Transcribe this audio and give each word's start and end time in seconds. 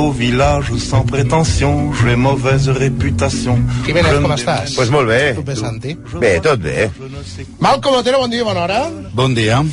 beau 0.00 0.12
village 0.12 0.72
sans 0.78 1.04
prétention, 1.04 1.92
j'ai 1.92 2.16
mauvaise 2.16 2.68
réputation. 2.68 3.58
Jiménez, 3.84 4.20
com 4.22 4.32
estàs? 4.32 4.74
Pues 4.78 4.90
molt 4.90 5.08
bé. 5.08 5.34
Tu 5.36 5.42
bé, 5.44 5.56
Santi? 5.56 5.96
Bé, 6.22 6.40
tot 6.40 6.60
bé. 6.60 6.90
Malcom 7.60 7.94
Otero, 8.00 8.18
bon 8.22 8.30
dia, 8.32 8.44
bona 8.44 8.60
hora. 8.64 8.80
Bon 9.12 9.34
dia. 9.36 9.60
Uh, 9.60 9.66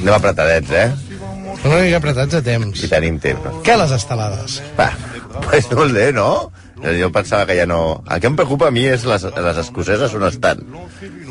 Anem 0.00 0.14
apretadets, 0.14 0.70
eh? 0.70 0.90
una 1.64 1.80
mica 1.82 1.96
apretats 1.98 2.34
a 2.38 2.42
temps. 2.44 2.78
Si 2.78 2.88
tenim 2.88 3.18
temps. 3.20 3.42
Què 3.66 3.74
les 3.76 3.90
estelades? 3.96 4.60
Va, 4.78 4.90
pues 5.48 5.66
molt 5.74 5.92
bé, 5.96 6.12
no? 6.16 6.50
Jo 6.80 7.10
pensava 7.12 7.46
que 7.48 7.56
ja 7.58 7.66
no... 7.68 8.02
El 8.10 8.20
que 8.22 8.28
em 8.30 8.36
preocupa 8.38 8.68
a 8.70 8.74
mi 8.74 8.86
és 8.88 9.04
les, 9.08 9.24
les 9.36 9.58
escoceses 9.64 10.14
on 10.16 10.24
estan. 10.28 10.62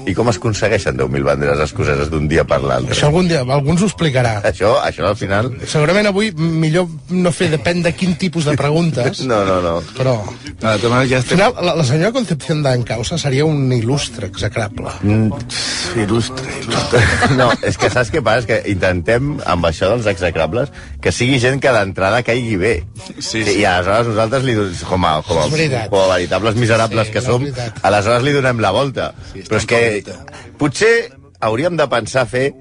I 0.09 0.13
com 0.17 0.29
es 0.31 0.37
aconsegueixen 0.39 0.97
10.000 0.97 1.25
banderes 1.25 1.63
escoceses 1.65 2.09
d'un 2.11 2.27
dia 2.29 2.45
per 2.47 2.61
l'altre. 2.63 2.93
Això 2.95 3.09
algun 3.09 3.27
dia, 3.29 3.41
algú 3.43 3.73
ens 3.73 3.83
ho 3.83 3.89
explicarà. 3.89 4.37
Això, 4.47 4.75
això 4.85 5.07
al 5.09 5.17
final... 5.19 5.51
Segurament 5.69 6.09
avui 6.09 6.31
millor 6.37 6.87
no 7.13 7.33
fer, 7.35 7.49
depèn 7.53 7.83
de 7.85 7.93
quin 7.97 8.15
tipus 8.21 8.47
de 8.49 8.55
preguntes, 8.59 9.23
No, 9.29 9.41
no, 9.45 9.59
no. 9.61 9.75
però... 9.97 10.15
No, 10.59 10.71
manera, 10.89 11.05
ja 11.07 11.19
Al 11.19 11.23
estem... 11.23 11.37
final, 11.37 11.53
la, 11.65 11.75
la 11.77 11.85
senyora 11.87 12.11
Concepción 12.15 12.63
d'Encausa 12.65 13.17
seria 13.21 13.45
un 13.47 13.69
il·lustre 13.75 14.27
execrable. 14.29 14.91
Il·lustre, 15.03 16.45
il·lustre. 16.61 17.03
No, 17.39 17.49
és 17.65 17.77
que 17.79 17.89
saps 17.93 18.11
què 18.13 18.21
passa? 18.25 18.43
És 18.43 18.47
que 18.49 18.57
intentem, 18.71 19.35
amb 19.47 19.67
això 19.69 19.91
dels 19.93 20.07
execrables, 20.11 20.71
que 21.03 21.13
sigui 21.15 21.39
gent 21.41 21.61
que 21.63 21.71
d'entrada 21.73 22.21
caigui 22.25 22.57
bé. 22.59 22.73
Sí, 23.17 23.43
sí. 23.43 23.59
I 23.59 23.65
aleshores 23.69 24.09
nosaltres, 24.11 24.47
li, 24.47 24.55
com, 24.89 25.05
a, 25.07 25.19
com, 25.25 25.38
a, 25.38 25.38
És 25.45 25.51
veritat. 25.51 25.89
com 25.89 25.99
a 26.01 26.07
veritables 26.15 26.55
miserables 26.55 27.07
Sí, 27.07 27.13
que 27.13 27.21
som, 27.21 27.43
veritat. 27.43 27.79
aleshores 27.83 28.23
li 28.23 28.31
donem 28.33 28.59
la 28.59 28.71
volta. 28.71 29.13
Sí, 29.33 29.43
Però 29.47 29.57
és 29.57 29.65
que 29.65 29.79
incògnita. 29.99 30.55
potser 30.57 31.11
hauríem 31.39 31.77
de 31.77 31.87
pensar 31.87 32.25
fer 32.27 32.53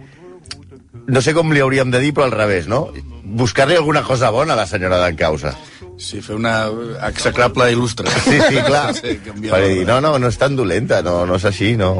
no 1.09 1.20
sé 1.22 1.33
com 1.34 1.50
li 1.52 1.60
hauríem 1.60 1.91
de 1.91 2.00
dir, 2.00 2.12
però 2.14 2.24
al 2.24 2.33
revés, 2.33 2.66
no? 2.69 2.91
Buscar-li 3.24 3.77
alguna 3.77 4.02
cosa 4.02 4.30
bona 4.30 4.52
a 4.52 4.56
la 4.56 4.66
senyora 4.66 4.98
d'en 5.05 5.16
causa. 5.16 5.55
Sí, 5.98 6.20
fer 6.22 6.36
una 6.38 6.68
execrable 7.08 7.66
il·lustre. 7.74 8.06
Sí, 8.28 8.38
sí, 8.38 8.62
clar. 8.64 8.94
Sí, 8.98 9.16
per 9.50 9.60
dir, 9.64 9.84
no, 9.86 9.98
no, 10.05 10.14
no 10.20 10.28
és 10.30 10.38
tan 10.38 10.56
dolenta, 10.56 11.00
no, 11.02 11.22
no 11.27 11.36
és 11.38 11.44
així, 11.48 11.72
no. 11.78 11.90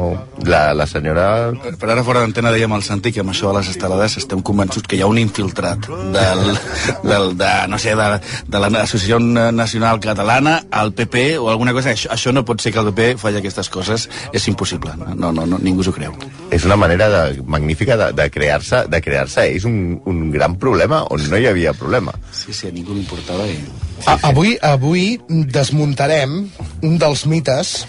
La, 0.47 0.73
la 0.77 0.85
senyora... 0.89 1.51
Per 1.79 1.89
ara, 1.89 2.03
fora 2.07 2.23
d'antena, 2.23 2.51
dèiem 2.53 2.71
al 2.75 2.83
Santi 2.85 3.11
que 3.15 3.23
amb 3.23 3.33
això 3.33 3.51
de 3.51 3.59
les 3.59 3.71
estelades 3.73 4.17
estem 4.21 4.41
convençuts 4.45 4.87
que 4.87 4.97
hi 4.97 5.03
ha 5.03 5.09
un 5.09 5.19
infiltrat 5.21 5.89
del, 6.15 6.43
del, 7.11 7.33
de, 7.39 7.51
no 7.71 7.79
sé, 7.81 7.95
de, 7.99 8.07
de 8.47 8.63
l'Associació 8.63 9.19
Nacional 9.19 10.01
Catalana 10.03 10.59
al 10.71 10.93
PP 10.95 11.25
o 11.39 11.49
alguna 11.51 11.75
cosa. 11.75 11.93
Això, 11.95 12.13
això 12.15 12.33
no 12.35 12.45
pot 12.47 12.63
ser 12.63 12.73
que 12.75 12.83
el 12.83 12.91
PP 12.91 13.19
faci 13.21 13.41
aquestes 13.41 13.71
coses. 13.73 14.07
És 14.33 14.47
impossible. 14.51 14.95
No, 15.09 15.33
no, 15.33 15.45
no 15.49 15.59
ningú 15.59 15.83
s'ho 15.85 15.95
creu. 15.95 16.15
És 16.55 16.67
una 16.67 16.79
manera 16.79 17.09
de, 17.11 17.43
magnífica 17.45 17.97
de, 17.99 18.11
de 18.15 18.29
crear-se 18.33 18.85
de 18.89 19.03
crear-se 19.03 19.47
ells 19.49 19.67
un, 19.67 19.99
un 20.09 20.29
gran 20.31 20.57
problema 20.61 21.03
on 21.11 21.27
no 21.29 21.39
hi 21.39 21.47
havia 21.49 21.75
problema. 21.77 22.15
Sí, 22.31 22.53
sí, 22.53 22.69
a 22.69 22.75
ningú 22.75 22.95
li 22.95 23.03
importava 23.05 23.47
i... 23.49 23.59
A, 24.07 24.17
avui, 24.29 24.55
avui 24.61 25.19
desmuntarem 25.27 26.37
un 26.83 26.97
dels 27.01 27.25
mites 27.29 27.85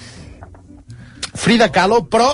Frida 1.34 1.70
Kahlo, 1.72 2.02
però 2.10 2.32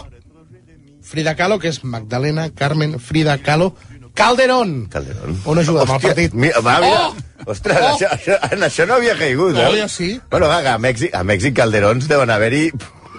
Frida 1.07 1.37
Kahlo, 1.39 1.59
que 1.63 1.69
és 1.71 1.83
Magdalena 1.85 2.49
Carmen 2.55 2.99
Frida 2.99 3.37
Kahlo 3.39 3.75
Calderón. 4.17 4.87
Calderón. 4.89 5.37
On 5.45 5.59
ajuda 5.61 5.83
amb 5.85 5.93
el 5.99 6.01
partit? 6.01 6.33
Mira, 6.35 6.63
va, 6.65 6.79
mira. 6.81 7.09
Oh! 7.11 7.51
Ostres, 7.53 7.77
Oh! 7.79 7.91
això, 7.93 8.09
això, 8.17 8.39
en 8.51 8.65
això 8.65 8.87
no 8.89 8.95
havia 8.97 9.15
caigut, 9.19 9.53
No, 9.55 9.67
eh? 9.69 9.83
ja 9.83 9.89
sí. 9.93 10.15
Bueno, 10.31 10.49
va, 10.49 10.63
a 10.73 10.79
Mèxic, 10.81 11.13
a 11.15 11.21
Mèxic 11.23 11.55
Calderons 11.59 12.09
deuen 12.09 12.33
haver-hi... 12.33 12.71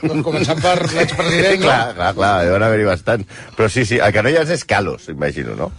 Doncs 0.01 0.23
començant 0.25 0.59
per 0.61 0.73
l'expresident, 0.89 1.61
clar, 1.65 1.93
clar, 1.97 2.11
clar, 2.17 2.31
deuen 2.49 2.65
haver-hi 2.65 2.89
bastants. 2.89 3.29
Però 3.55 3.69
sí, 3.69 3.85
sí, 3.85 4.01
el 4.01 4.11
que 4.13 4.25
no 4.25 4.33
hi 4.33 4.39
ha 4.41 4.43
és 4.57 4.65
Calos, 4.65 5.05
imagino, 5.13 5.53
no? 5.57 5.69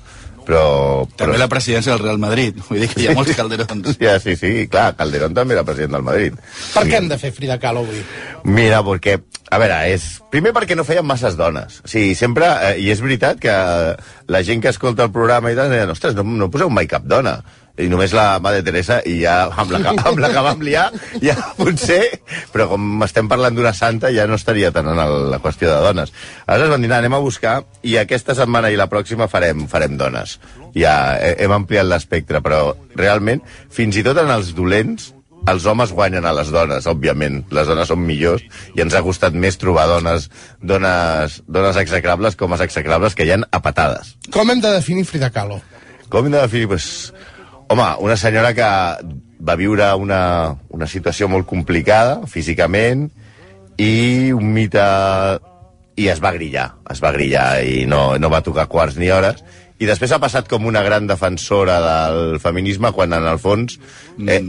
Però... 0.49 1.05
També 1.13 1.35
però... 1.35 1.43
la 1.43 1.49
presidència 1.53 1.93
del 1.93 2.01
Real 2.01 2.21
Madrid. 2.23 2.57
Vull 2.71 2.81
dir 2.81 2.89
que 2.89 3.03
hi 3.03 3.09
ha 3.11 3.15
molts 3.17 3.37
calderons. 3.37 3.99
Ja, 4.01 4.15
sí, 4.23 4.33
sí, 4.41 4.53
clar, 4.73 4.95
Calderón 4.97 5.37
també 5.37 5.53
era 5.59 5.65
president 5.69 5.99
del 5.99 6.07
Madrid. 6.07 6.39
Per 6.73 6.87
què 6.89 6.97
hem 7.03 7.11
de 7.11 7.19
fer 7.21 7.35
Frida 7.37 7.59
Kahlo 7.61 7.85
avui? 7.85 8.01
Mira, 8.49 8.81
perquè, 8.87 9.19
a 9.53 9.61
veure, 9.61 9.83
és... 9.93 10.09
Primer 10.33 10.55
perquè 10.57 10.77
no 10.79 10.87
feien 10.89 11.05
masses 11.05 11.37
dones. 11.37 11.83
O 11.85 11.93
sigui, 11.93 12.17
sempre... 12.17 12.49
Eh, 12.71 12.79
I 12.81 12.89
és 12.95 13.05
veritat 13.05 13.43
que 13.43 13.55
la 14.33 14.43
gent 14.47 14.65
que 14.65 14.73
escolta 14.73 15.05
el 15.05 15.13
programa 15.13 15.53
i 15.53 15.59
tal, 15.59 15.69
deien, 15.73 15.93
ostres, 15.93 16.17
no, 16.17 16.25
no 16.25 16.49
poseu 16.53 16.73
mai 16.73 16.89
cap 16.89 17.05
dona. 17.05 17.43
I 17.79 17.87
només 17.91 18.13
la 18.17 18.39
Mare 18.43 18.63
Teresa, 18.67 19.01
i 19.07 19.21
ja 19.23 19.45
amb 19.49 19.71
la, 19.75 19.79
que- 19.85 19.95
amb 20.11 20.19
la 20.23 20.31
que 20.35 20.43
vam 20.47 20.63
liar, 20.67 20.89
ja 21.23 21.37
potser... 21.59 22.01
Però 22.53 22.69
com 22.73 23.03
estem 23.07 23.29
parlant 23.31 23.55
d'una 23.57 23.73
santa, 23.77 24.11
ja 24.15 24.27
no 24.27 24.35
estaria 24.39 24.71
tant 24.75 24.89
en 24.91 24.99
el, 25.03 25.17
la 25.31 25.39
qüestió 25.45 25.69
de 25.71 25.83
dones. 25.85 26.13
Aleshores 26.47 26.73
van 26.73 26.83
dir, 26.83 26.89
"No, 26.91 26.97
anem 26.99 27.15
a 27.15 27.21
buscar, 27.23 27.59
i 27.83 27.97
aquesta 28.01 28.35
setmana 28.35 28.71
i 28.71 28.77
la 28.81 28.89
pròxima 28.91 29.29
farem, 29.29 29.67
farem 29.69 29.97
dones. 30.01 30.39
Ja 30.75 31.17
he- 31.21 31.37
hem 31.45 31.53
ampliat 31.53 31.87
l'espectre, 31.87 32.41
però 32.43 32.75
realment, 32.97 33.43
fins 33.71 33.97
i 33.97 34.03
tot 34.03 34.19
en 34.19 34.31
els 34.35 34.55
dolents, 34.57 35.13
els 35.49 35.65
homes 35.71 35.93
guanyen 35.95 36.27
a 36.27 36.33
les 36.35 36.51
dones, 36.53 36.85
òbviament. 36.91 37.45
Les 37.55 37.67
dones 37.71 37.89
són 37.89 38.03
millors 38.05 38.43
i 38.75 38.83
ens 38.83 38.93
ha 38.99 39.01
costat 39.07 39.33
més 39.33 39.57
trobar 39.57 39.87
dones, 39.89 40.27
dones, 40.61 41.39
dones 41.47 41.77
execrables 41.81 42.37
com 42.37 42.53
les 42.53 42.61
execrables 42.67 43.15
que 43.15 43.25
hi 43.25 43.31
han 43.37 43.47
a 43.51 43.61
patades. 43.65 44.17
Com 44.35 44.51
hem 44.51 44.61
de 44.61 44.73
definir 44.75 45.07
Frida 45.09 45.31
Kahlo? 45.31 45.61
Com 46.11 46.27
hem 46.27 46.33
de 46.35 46.41
definir? 46.43 46.67
Pues, 46.69 47.13
home, 47.69 47.89
una 48.01 48.17
senyora 48.17 48.55
que 48.57 48.69
va 49.39 49.57
viure 49.57 49.93
una, 49.95 50.57
una 50.75 50.89
situació 50.89 51.29
molt 51.31 51.47
complicada 51.47 52.27
físicament 52.27 53.09
i 53.79 54.33
un 54.35 54.53
mite... 54.55 54.89
i 55.99 56.07
es 56.07 56.21
va 56.23 56.31
grillar, 56.31 56.69
es 56.95 57.01
va 57.03 57.11
grillar 57.11 57.65
i 57.67 57.81
no, 57.91 58.19
no 58.23 58.29
va 58.31 58.45
tocar 58.47 58.69
quarts 58.71 58.99
ni 59.01 59.09
hores 59.11 59.41
i 59.79 59.87
després 59.87 60.11
ha 60.11 60.19
passat 60.19 60.49
com 60.51 60.65
una 60.67 60.83
gran 60.83 61.07
defensora 61.07 61.77
del 61.85 62.41
feminisme 62.43 62.91
quan 62.93 63.13
en 63.15 63.27
el 63.31 63.39
fons 63.39 63.77
eh, 64.27 64.41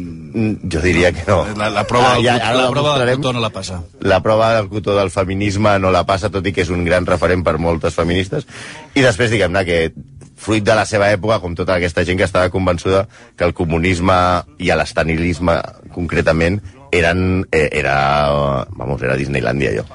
jo 0.74 0.82
diria 0.82 1.12
que 1.14 1.26
no 1.28 1.44
La, 1.58 1.68
la 1.70 1.84
prova, 1.86 2.14
Ah, 2.14 2.16
del, 2.16 2.26
ja, 2.26 2.38
ja, 2.40 2.48
ara 2.50 2.64
la 2.64 2.72
prova 2.74 2.96
del 2.98 3.16
cotó 3.18 3.34
no 3.34 3.40
la 3.44 3.52
passa. 3.54 3.84
la 4.02 4.22
prova 4.26 4.54
del 4.56 4.70
cotó 4.70 4.96
del 4.98 5.12
feminisme 5.14 5.78
no 5.80 5.92
la 5.92 6.04
passa, 6.06 6.32
tot 6.34 6.46
i 6.48 6.54
que 6.56 6.64
és 6.66 6.72
un 6.74 6.84
gran 6.88 7.06
referent 7.06 7.44
per 7.46 7.58
moltes 7.62 7.94
feministes. 7.94 8.48
I 8.96 9.02
després, 9.06 9.30
diguem-ne, 9.30 9.62
que 9.66 9.94
fruit 10.40 10.64
de 10.64 10.74
la 10.74 10.86
seva 10.88 11.12
època, 11.12 11.38
com 11.44 11.54
tota 11.54 11.76
aquesta 11.76 12.06
gent 12.08 12.18
que 12.18 12.24
estava 12.26 12.50
convençuda 12.50 13.06
que 13.38 13.44
el 13.46 13.54
comunisme 13.54 14.16
i 14.58 14.72
l'estanilisme, 14.72 15.60
concretament, 15.94 16.62
eren, 16.96 17.46
eh, 17.52 17.68
era, 17.84 18.66
vamos, 18.72 19.02
era 19.04 19.18
Disneylandia, 19.20 19.72
allò. 19.76 19.86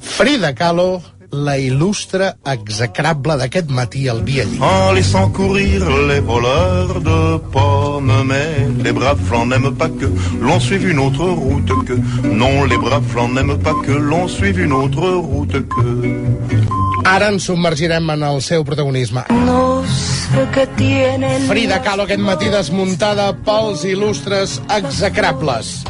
Frida 0.00 0.54
Kahlo, 0.54 1.02
la 1.32 1.58
il·lustre 1.60 2.30
execrable 2.48 3.36
d'aquest 3.36 3.68
matí 3.70 4.06
al 4.08 4.22
Viallí. 4.24 4.58
En 4.64 4.94
laissant 4.96 5.30
courir 5.36 5.82
les 6.08 6.20
voleurs 6.24 7.00
de 7.04 7.18
pommes, 7.52 8.24
mais 8.24 8.68
les 8.84 8.92
braves 8.92 9.20
flancs 9.28 9.46
n'aiment 9.50 9.74
pas 9.76 9.88
que 9.90 10.08
l'on 10.40 10.58
suive 10.60 10.88
une 10.90 10.98
autre 10.98 11.24
route 11.24 11.72
que. 11.86 11.94
Non, 12.24 12.64
les 12.64 12.78
braves 12.78 13.04
flancs 13.12 13.32
n'aiment 13.34 13.58
pas 13.60 13.74
que 13.84 13.92
l'on 13.92 14.26
suive 14.28 14.58
une 14.64 14.72
autre 14.72 15.04
route 15.10 15.52
que. 15.68 15.86
Ara 17.08 17.28
ens 17.32 17.44
submergirem 17.48 18.10
en 18.10 18.22
el 18.22 18.40
seu 18.42 18.64
protagonisme. 18.64 19.22
No 19.46 19.82
sé 19.88 20.46
qué 20.54 20.66
tienen. 20.76 21.46
Frida 21.48 21.80
Kahlo 21.82 22.04
aquest 22.04 22.20
matí 22.20 22.50
desmuntada 22.52 23.30
pels 23.46 23.84
il·lustres 23.88 24.58
execrables. 24.76 25.84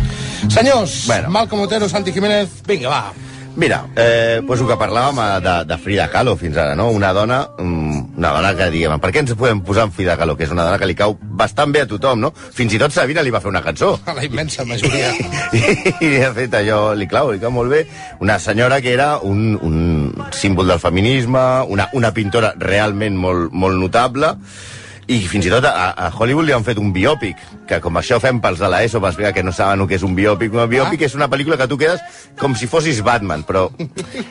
Senyors, 0.48 1.06
Bueno. 1.06 1.30
Malcom 1.30 1.60
Otero, 1.60 1.88
Santi 1.88 2.12
Jiménez, 2.12 2.48
vinga, 2.66 2.88
va. 2.88 3.27
Mira, 3.58 3.88
eh, 3.96 4.40
pues 4.46 4.60
el 4.62 4.68
que 4.70 4.76
parlàvem 4.78 5.16
eh, 5.18 5.40
de, 5.42 5.52
de 5.66 5.76
Frida 5.82 6.04
Kahlo 6.12 6.36
fins 6.38 6.54
ara, 6.62 6.76
no? 6.78 6.92
Una 6.94 7.08
dona, 7.12 7.40
mm, 7.58 8.18
una 8.20 8.30
dona 8.36 8.52
que, 8.54 8.68
diguem, 8.70 9.00
per 9.02 9.10
què 9.10 9.24
ens 9.24 9.32
podem 9.34 9.64
posar 9.66 9.88
en 9.88 9.94
Frida 9.96 10.14
Kahlo? 10.20 10.36
Que 10.38 10.46
és 10.46 10.52
una 10.54 10.62
dona 10.62 10.78
que 10.78 10.86
li 10.86 10.94
cau 10.94 11.16
bastant 11.18 11.74
bé 11.74 11.82
a 11.82 11.88
tothom, 11.90 12.22
no? 12.22 12.30
Fins 12.54 12.76
i 12.76 12.78
tot 12.78 12.94
Sabina 12.94 13.24
li 13.26 13.34
va 13.34 13.42
fer 13.42 13.50
una 13.50 13.64
cançó. 13.66 13.96
A 14.06 14.14
la 14.14 14.22
immensa 14.28 14.62
majoria. 14.62 15.10
I, 15.50 15.64
i 16.06 16.12
de 16.14 16.30
fet 16.38 16.54
allò 16.54 16.94
li 16.94 17.10
clau, 17.10 17.32
li 17.34 17.42
cau 17.42 17.50
molt 17.50 17.74
bé. 17.74 17.82
Una 18.22 18.38
senyora 18.38 18.78
que 18.80 18.94
era 18.94 19.16
un, 19.26 19.58
un 19.58 20.30
símbol 20.30 20.70
del 20.70 20.78
feminisme, 20.78 21.42
una, 21.66 21.90
una 21.98 22.14
pintora 22.14 22.54
realment 22.62 23.18
molt, 23.18 23.50
molt 23.50 23.82
notable, 23.82 24.36
i 25.08 25.22
fins 25.24 25.46
i 25.48 25.50
tot 25.52 25.64
a, 25.64 25.70
a 25.96 26.10
Hollywood 26.12 26.44
li 26.44 26.52
han 26.52 26.66
fet 26.66 26.78
un 26.80 26.90
biòpic, 26.92 27.40
que 27.68 27.78
com 27.80 27.96
això 27.96 28.18
fem 28.20 28.42
pels 28.44 28.60
de 28.60 28.68
l'ESO, 28.68 29.00
vas 29.00 29.16
veure 29.16 29.32
que 29.32 29.44
no 29.44 29.54
saben 29.56 29.80
el 29.80 29.88
que 29.88 29.96
és 29.96 30.04
un 30.04 30.12
biòpic. 30.18 30.52
Un 30.52 30.68
biòpic 30.68 31.06
és 31.06 31.16
una 31.16 31.30
pel·lícula 31.32 31.56
que 31.56 31.68
tu 31.70 31.78
quedes 31.80 32.04
com 32.40 32.52
si 32.52 32.68
fossis 32.68 33.00
Batman, 33.04 33.46
però, 33.48 33.66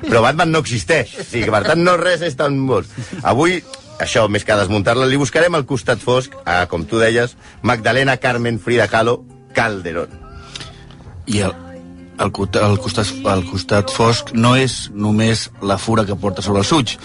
però 0.05 0.21
Batman 0.21 0.53
no 0.53 0.61
existeix. 0.61 1.15
O 1.17 1.25
sigui, 1.25 1.47
que 1.47 1.55
per 1.55 1.63
tant 1.65 1.81
no 1.81 1.97
res 1.97 2.21
és 2.27 2.37
tan 2.37 2.59
bo. 2.69 2.83
Avui 3.25 3.57
això, 4.03 4.27
més 4.29 4.45
que 4.45 4.57
desmuntar-la, 4.59 5.09
li 5.09 5.17
buscarem 5.17 5.57
al 5.57 5.65
costat 5.65 6.03
fosc, 6.03 6.37
a, 6.45 6.65
com 6.69 6.85
tu 6.85 7.01
deies, 7.01 7.33
Magdalena 7.65 8.19
Carmen 8.21 8.61
Frida 8.61 8.85
Kahlo 8.91 9.23
Calderón. 9.57 10.13
I 11.25 11.41
el, 11.47 11.57
el, 12.19 12.31
el, 12.31 12.77
costat, 12.81 13.09
el 13.33 13.43
costat 13.49 13.91
fosc 13.93 14.31
no 14.33 14.55
és 14.57 14.89
només 14.93 15.47
la 15.61 15.77
fura 15.77 16.05
que 16.05 16.15
porta 16.15 16.41
sobre 16.41 16.63
els 16.63 16.71
ulls. 16.73 16.97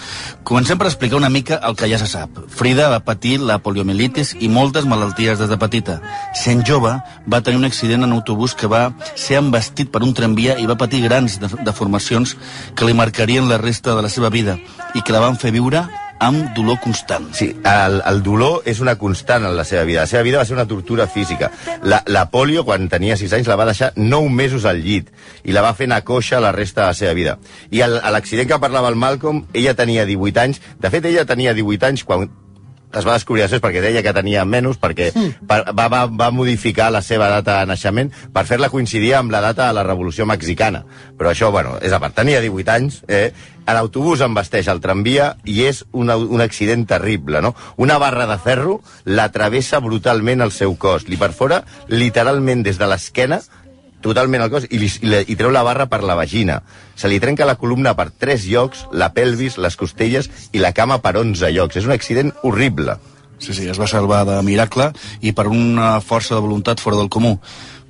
Comencem 0.43 0.77
per 0.77 0.87
explicar 0.89 1.17
una 1.19 1.29
mica 1.29 1.59
el 1.63 1.75
que 1.75 1.89
ja 1.91 1.99
se 2.01 2.07
sap. 2.09 2.41
Frida 2.49 2.89
va 2.89 2.99
patir 3.05 3.37
la 3.39 3.59
poliomielitis 3.63 4.35
i 4.39 4.49
moltes 4.49 4.85
malalties 4.89 5.39
des 5.39 5.49
de 5.49 5.57
petita. 5.61 5.99
Sent 6.35 6.65
jove, 6.67 6.95
va 7.29 7.41
tenir 7.41 7.61
un 7.61 7.65
accident 7.69 8.03
en 8.03 8.13
autobús 8.13 8.55
que 8.55 8.67
va 8.67 8.91
ser 9.15 9.37
embestit 9.41 9.91
per 9.93 10.03
un 10.03 10.13
tramvia 10.13 10.57
i 10.59 10.65
va 10.69 10.77
patir 10.79 11.03
grans 11.05 11.39
de- 11.39 11.51
deformacions 11.63 12.35
que 12.75 12.85
li 12.85 12.93
marcarien 12.97 13.49
la 13.49 13.57
resta 13.61 13.95
de 13.95 14.01
la 14.01 14.09
seva 14.09 14.29
vida 14.33 14.57
i 14.93 15.01
que 15.01 15.13
la 15.13 15.21
van 15.23 15.37
fer 15.37 15.51
viure 15.51 15.85
amb 16.23 16.53
dolor 16.55 16.79
constant. 16.79 17.27
Sí, 17.35 17.49
el, 17.67 17.99
el 18.07 18.21
dolor 18.23 18.63
és 18.69 18.79
una 18.83 18.95
constant 18.99 19.43
en 19.43 19.57
la 19.57 19.65
seva 19.67 19.83
vida. 19.87 20.05
La 20.05 20.09
seva 20.09 20.23
vida 20.23 20.39
va 20.39 20.45
ser 20.47 20.55
una 20.55 20.67
tortura 20.69 21.07
física. 21.11 21.51
La, 21.83 21.99
la 22.07 22.29
polio, 22.31 22.63
quan 22.67 22.87
tenia 22.91 23.17
6 23.19 23.35
anys, 23.39 23.49
la 23.51 23.57
va 23.59 23.67
deixar 23.67 23.91
9 23.97 24.31
mesos 24.31 24.67
al 24.69 24.79
llit 24.83 25.11
i 25.43 25.55
la 25.55 25.65
va 25.65 25.73
fer 25.75 25.89
anar 25.89 26.03
coixa 26.07 26.39
la 26.43 26.53
resta 26.55 26.83
de 26.83 26.87
la 26.87 26.99
seva 26.99 27.17
vida. 27.17 27.37
I 27.71 27.83
l'accident 27.83 28.47
que 28.49 28.61
parlava 28.63 28.91
el 28.93 28.99
Malcolm, 28.99 29.43
ella 29.53 29.75
tenia 29.75 30.07
18 30.07 30.45
anys. 30.45 30.63
De 30.79 30.93
fet, 30.93 31.11
ella 31.11 31.27
tenia 31.27 31.55
18 31.57 31.91
anys 31.91 32.07
quan 32.07 32.29
es 32.93 33.07
va 33.07 33.17
descobrir 33.17 33.43
després 33.45 33.63
perquè 33.63 33.81
deia 33.83 34.03
que 34.05 34.13
tenia 34.15 34.45
menys, 34.45 34.79
perquè 34.81 35.11
per, 35.47 35.61
va, 35.73 35.87
va, 35.91 36.03
va 36.07 36.29
modificar 36.35 36.91
la 36.93 37.01
seva 37.05 37.29
data 37.31 37.59
de 37.59 37.71
naixement 37.71 38.11
per 38.33 38.45
fer-la 38.49 38.71
coincidir 38.73 39.15
amb 39.17 39.33
la 39.33 39.41
data 39.43 39.67
de 39.67 39.77
la 39.79 39.87
Revolució 39.87 40.27
Mexicana. 40.29 40.83
Però 41.17 41.31
això, 41.31 41.51
bueno, 41.51 41.77
és 41.81 41.93
a 41.93 41.99
part. 42.03 42.15
Tenia 42.17 42.41
18 42.43 42.73
anys, 42.75 43.01
eh? 43.07 43.31
l'autobús 43.63 44.21
embasteix 44.25 44.67
el 44.67 44.81
tramvia 44.83 45.33
i 45.47 45.63
és 45.69 45.83
una, 45.95 46.17
un 46.17 46.43
accident 46.43 46.83
terrible, 46.89 47.41
no? 47.41 47.53
Una 47.77 47.97
barra 48.01 48.27
de 48.27 48.37
ferro 48.43 48.81
la 49.05 49.29
travessa 49.31 49.79
brutalment 49.79 50.43
el 50.43 50.51
seu 50.51 50.75
cos, 50.75 51.07
li 51.07 51.17
perfora 51.17 51.63
literalment 51.87 52.63
des 52.65 52.79
de 52.81 52.89
l'esquena 52.91 53.39
totalment 54.03 54.43
el 54.43 54.51
cos 54.53 54.67
i, 54.69 54.79
li, 54.81 54.89
i, 55.01 55.09
li, 55.09 55.21
i 55.33 55.37
treu 55.39 55.53
la 55.53 55.63
barra 55.65 55.87
per 55.91 56.03
la 56.03 56.17
vagina. 56.19 56.59
Se 56.99 57.09
li 57.09 57.21
trenca 57.23 57.47
la 57.47 57.57
columna 57.59 57.95
per 57.97 58.09
tres 58.11 58.45
llocs, 58.49 58.85
la 58.91 59.13
pelvis, 59.15 59.57
les 59.57 59.79
costelles 59.79 60.29
i 60.51 60.61
la 60.61 60.73
cama 60.75 60.99
per 61.03 61.15
11 61.21 61.51
llocs. 61.55 61.79
És 61.79 61.89
un 61.89 61.95
accident 61.95 62.33
horrible. 62.43 62.99
Sí, 63.43 63.51
sí, 63.51 63.67
es 63.67 63.79
va 63.79 63.89
salvar 63.89 64.23
de 64.27 64.37
miracle 64.45 64.91
i 65.21 65.33
per 65.35 65.49
una 65.51 65.97
força 66.05 66.35
de 66.35 66.43
voluntat 66.45 66.79
fora 66.83 66.99
del 66.99 67.09
comú. 67.11 67.37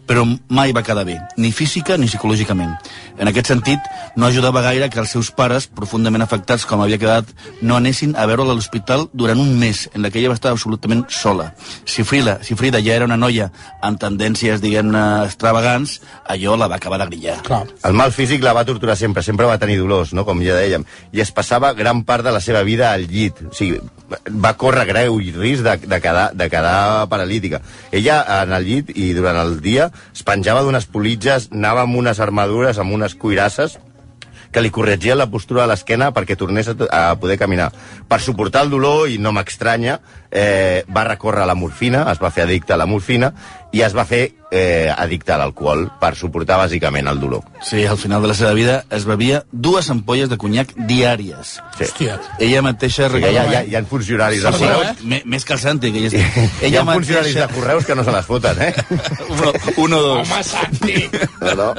Però 0.07 0.25
mai 0.51 0.73
va 0.75 0.83
quedar 0.83 1.05
bé, 1.07 1.15
ni 1.39 1.53
física 1.55 1.95
ni 1.97 2.09
psicològicament. 2.09 2.73
En 3.17 3.29
aquest 3.29 3.51
sentit, 3.51 3.79
no 4.19 4.27
ajudava 4.27 4.63
gaire 4.65 4.89
que 4.91 4.99
els 4.99 5.13
seus 5.15 5.29
pares, 5.31 5.67
profundament 5.67 6.25
afectats 6.25 6.65
com 6.67 6.81
havia 6.83 6.99
quedat, 6.99 7.29
no 7.61 7.77
anessin 7.77 8.15
a 8.17 8.25
veure-la 8.27 8.51
a 8.51 8.57
l'hospital 8.57 9.07
durant 9.13 9.39
un 9.39 9.53
mes, 9.59 9.85
en 9.93 10.03
la 10.03 10.11
que 10.11 10.19
ella 10.19 10.33
va 10.33 10.37
estar 10.37 10.51
absolutament 10.51 11.05
sola. 11.07 11.51
Si 11.85 12.03
Frida, 12.03 12.39
si 12.43 12.57
Frida 12.59 12.81
ja 12.83 12.97
era 12.97 13.07
una 13.07 13.17
noia 13.17 13.49
amb 13.81 14.01
tendències, 14.01 14.59
diguem-ne, 14.63 15.03
extravagants, 15.29 15.99
allò 16.27 16.57
la 16.59 16.67
va 16.67 16.81
acabar 16.81 16.99
de 16.99 17.07
grillar. 17.13 17.39
Clar. 17.47 17.63
El 17.87 17.95
mal 17.95 18.11
físic 18.11 18.43
la 18.43 18.55
va 18.57 18.65
torturar 18.67 18.97
sempre, 18.99 19.23
sempre 19.23 19.47
va 19.47 19.59
tenir 19.61 19.79
dolors, 19.79 20.11
no? 20.13 20.27
com 20.27 20.43
ja 20.43 20.57
dèiem, 20.59 20.83
i 21.13 21.23
es 21.23 21.31
passava 21.31 21.73
gran 21.77 22.03
part 22.03 22.27
de 22.27 22.35
la 22.35 22.43
seva 22.43 22.63
vida 22.67 22.91
al 22.91 23.07
llit. 23.07 23.39
O 23.47 23.55
sigui, 23.55 23.79
va 24.29 24.53
córrer 24.59 24.85
greu 24.89 25.19
i 25.21 25.31
risc 25.35 25.63
de, 25.65 25.77
de, 25.87 25.99
quedar, 26.01 26.27
de 26.35 26.49
quedar 26.51 27.07
paralítica. 27.09 27.61
Ella, 27.91 28.19
en 28.43 28.53
el 28.53 28.67
llit 28.67 28.91
i 28.95 29.13
durant 29.15 29.39
el 29.39 29.57
dia, 29.63 29.89
es 30.13 30.25
penjava 30.27 30.63
d'unes 30.63 30.85
politges, 30.85 31.49
anava 31.53 31.87
amb 31.87 31.97
unes 31.97 32.19
armadures, 32.23 32.79
amb 32.79 32.93
unes 32.93 33.15
cuirasses, 33.15 33.79
que 34.53 34.61
li 34.61 34.69
corregien 34.69 35.17
la 35.17 35.31
postura 35.33 35.63
de 35.63 35.71
l'esquena 35.71 36.11
perquè 36.13 36.37
tornés 36.37 36.69
a, 36.69 36.75
a 36.93 37.01
poder 37.19 37.39
caminar. 37.41 37.71
Per 38.07 38.19
suportar 38.21 38.67
el 38.67 38.71
dolor, 38.75 39.07
i 39.09 39.17
no 39.17 39.33
m'estranya, 39.33 39.97
eh, 40.29 40.85
va 40.93 41.07
recórrer 41.09 41.43
a 41.43 41.49
la 41.49 41.57
morfina, 41.57 42.05
es 42.11 42.21
va 42.21 42.31
fer 42.31 42.45
addicte 42.45 42.75
a 42.75 42.77
la 42.77 42.85
morfina, 42.85 43.33
i 43.73 43.81
es 43.81 43.93
va 43.97 44.03
fer 44.05 44.27
eh, 44.53 44.91
addicte 44.93 45.33
a 45.33 45.37
l'alcohol 45.41 45.87
per 45.99 46.11
suportar 46.15 46.59
bàsicament 46.61 47.07
el 47.09 47.17
dolor. 47.19 47.41
Sí, 47.65 47.85
al 47.89 47.97
final 47.97 48.21
de 48.21 48.27
la 48.29 48.35
seva 48.37 48.51
vida 48.53 48.75
es 48.93 49.05
bevia 49.09 49.39
dues 49.51 49.89
ampolles 49.89 50.29
de 50.29 50.37
conyac 50.37 50.75
diàries. 50.87 51.55
Sí. 51.79 51.87
Hòstia. 51.87 52.19
Ella 52.37 52.61
mateixa... 52.61 53.07
Ha, 53.09 53.17
hi, 53.17 53.25
ha, 53.25 53.31
hi, 53.49 53.55
ha, 53.57 53.63
hi 53.71 53.75
ha 53.75 53.81
funcionaris 53.89 54.43
de 54.45 54.51
Sí, 54.53 54.59
correus... 54.61 54.85
eh? 54.91 55.07
Me- 55.09 55.23
Més 55.25 55.43
que 55.49 55.57
el 55.57 55.59
Santi, 55.63 55.91
que 55.95 56.03
ja 56.05 56.11
és... 56.13 56.61
Hi 56.69 56.75
ha 56.77 56.85
funcionaris 56.85 57.33
de 57.41 57.47
correus 57.55 57.89
que 57.89 57.95
no 57.97 58.05
se 58.05 58.13
les 58.13 58.25
foten, 58.29 58.61
eh? 58.61 58.73
Uno, 59.33 59.53
uno 59.87 60.01
dos. 60.05 60.29
Home, 60.29 60.43
Santi! 60.43 61.09
No, 61.41 61.55
no. 61.57 61.73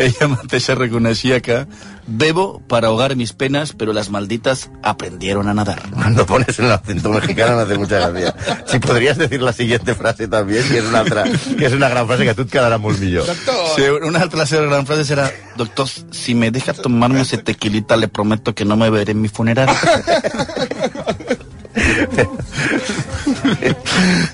Ella 0.00 0.28
mateixa 0.32 0.74
reconeixia 0.80 1.40
que 1.44 1.60
bebo 2.06 2.60
para 2.66 2.88
ahogar 2.88 3.16
mis 3.16 3.32
penas, 3.32 3.74
pero 3.76 3.92
las 3.92 4.10
malditas 4.10 4.70
aprendieron 4.82 5.48
a 5.48 5.54
nadar. 5.54 5.82
Cuando 5.90 6.26
pones 6.26 6.58
el 6.58 6.70
acento 6.70 7.10
mexicano 7.10 7.56
me 7.56 7.62
hace 7.62 7.78
mucha 7.78 8.08
gracia. 8.08 8.34
Si 8.66 8.78
podrías 8.78 9.18
decir 9.18 9.42
la 9.42 9.52
siguiente 9.52 9.94
frase 9.94 10.28
también, 10.28 10.66
que 10.68 10.78
es 10.78 10.84
una, 10.84 11.00
altra, 11.00 11.24
que 11.58 11.66
es 11.66 11.72
una 11.72 11.88
gran 11.88 12.06
frase 12.06 12.24
que 12.24 12.30
a 12.30 12.34
tu 12.34 12.42
et 12.42 12.50
quedarà 12.50 12.78
molt 12.78 12.98
millor. 13.00 13.26
Sí, 13.76 13.82
una 14.02 14.20
seves 14.46 14.68
grans 14.68 14.86
frases 14.86 15.10
era 15.10 15.30
Doctor, 15.56 15.88
si 16.10 16.34
me 16.34 16.50
deja 16.50 16.72
tomarme 16.72 17.20
ese 17.20 17.38
tequilita, 17.38 17.96
le 17.96 18.08
prometo 18.08 18.54
que 18.54 18.64
no 18.64 18.76
me 18.76 18.90
veré 18.90 19.12
en 19.12 19.20
mi 19.20 19.28
funeral. 19.28 19.68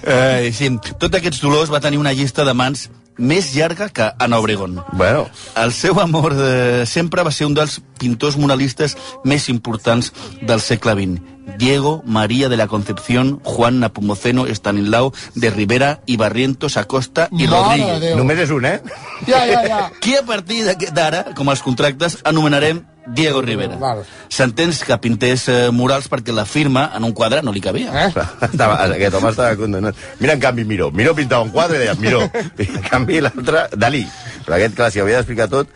eh, 0.07 0.53
sí, 0.55 0.71
tots 0.99 1.15
aquests 1.19 1.41
dolors 1.43 1.73
va 1.73 1.81
tenir 1.81 1.99
una 1.99 2.13
llista 2.13 2.45
de 2.45 2.55
mans 2.55 2.91
més 3.17 3.55
llarga 3.55 3.89
que 3.89 4.11
Ana 4.19 4.39
Obregón. 4.39 4.83
Bueno, 4.93 5.29
El 5.57 5.73
seu 5.73 6.01
amor 6.01 6.35
de 6.35 6.85
sempre 6.87 7.23
va 7.23 7.33
ser 7.33 7.47
un 7.47 7.55
dels 7.55 7.81
pintors 7.99 8.37
muralistes 8.37 8.97
més 9.25 9.49
importants 9.49 10.13
del 10.43 10.61
segle 10.61 10.93
XX. 10.93 11.37
Diego 11.59 12.03
María 12.05 12.49
de 12.49 12.57
la 12.57 12.67
Concepción, 12.67 13.41
Juan 13.45 13.81
Napomuceno, 13.81 14.47
Estanislao 14.47 15.13
de 15.35 15.51
Rivera 15.51 16.01
y 16.05 16.17
Barrientos 16.17 16.77
Acosta 16.77 17.29
i 17.31 17.47
Mare 17.47 17.63
Rodríguez. 17.63 18.01
Déu. 18.01 18.17
només 18.19 18.39
és 18.39 18.51
un, 18.51 18.65
eh? 18.67 18.81
Ja, 19.27 19.47
ja, 19.47 19.63
ja. 19.67 19.81
Qui 20.01 20.17
a 20.17 20.25
partir 20.27 20.65
d'ara, 20.93 21.25
com 21.37 21.49
els 21.49 21.63
contractes, 21.63 22.19
anomenarem 22.25 22.83
Diego 23.07 23.43
Rivera. 23.43 23.77
Val. 23.81 24.03
S'entens 24.33 24.83
que 24.85 24.97
pintés 25.03 25.47
eh, 25.53 25.59
murals 25.73 26.09
perquè 26.13 26.35
la 26.35 26.47
firma 26.49 26.89
en 26.97 27.07
un 27.07 27.15
quadre 27.17 27.43
no 27.47 27.55
li 27.55 27.63
cabia. 27.65 27.93
Eh? 28.07 28.27
Estava, 28.49 28.81
aquest 28.87 29.19
home 29.19 29.31
estava 29.31 29.57
condemnat. 29.59 30.03
Mira, 30.21 30.35
en 30.35 30.43
canvi, 30.43 30.67
Miró. 30.69 30.91
Miró 30.91 31.15
pintava 31.15 31.47
un 31.47 31.55
quadre 31.55 31.79
i 31.79 31.85
deia, 31.85 31.95
Miró. 32.01 32.25
I 32.59 32.69
en 32.81 32.91
canvi, 32.91 33.23
l'altre, 33.23 33.69
Dalí. 33.77 34.05
Però 34.47 34.59
aquest, 34.59 34.77
clar, 34.79 34.93
si 34.93 35.03
havia 35.03 35.23
d'explicar 35.23 35.51
tot... 35.53 35.73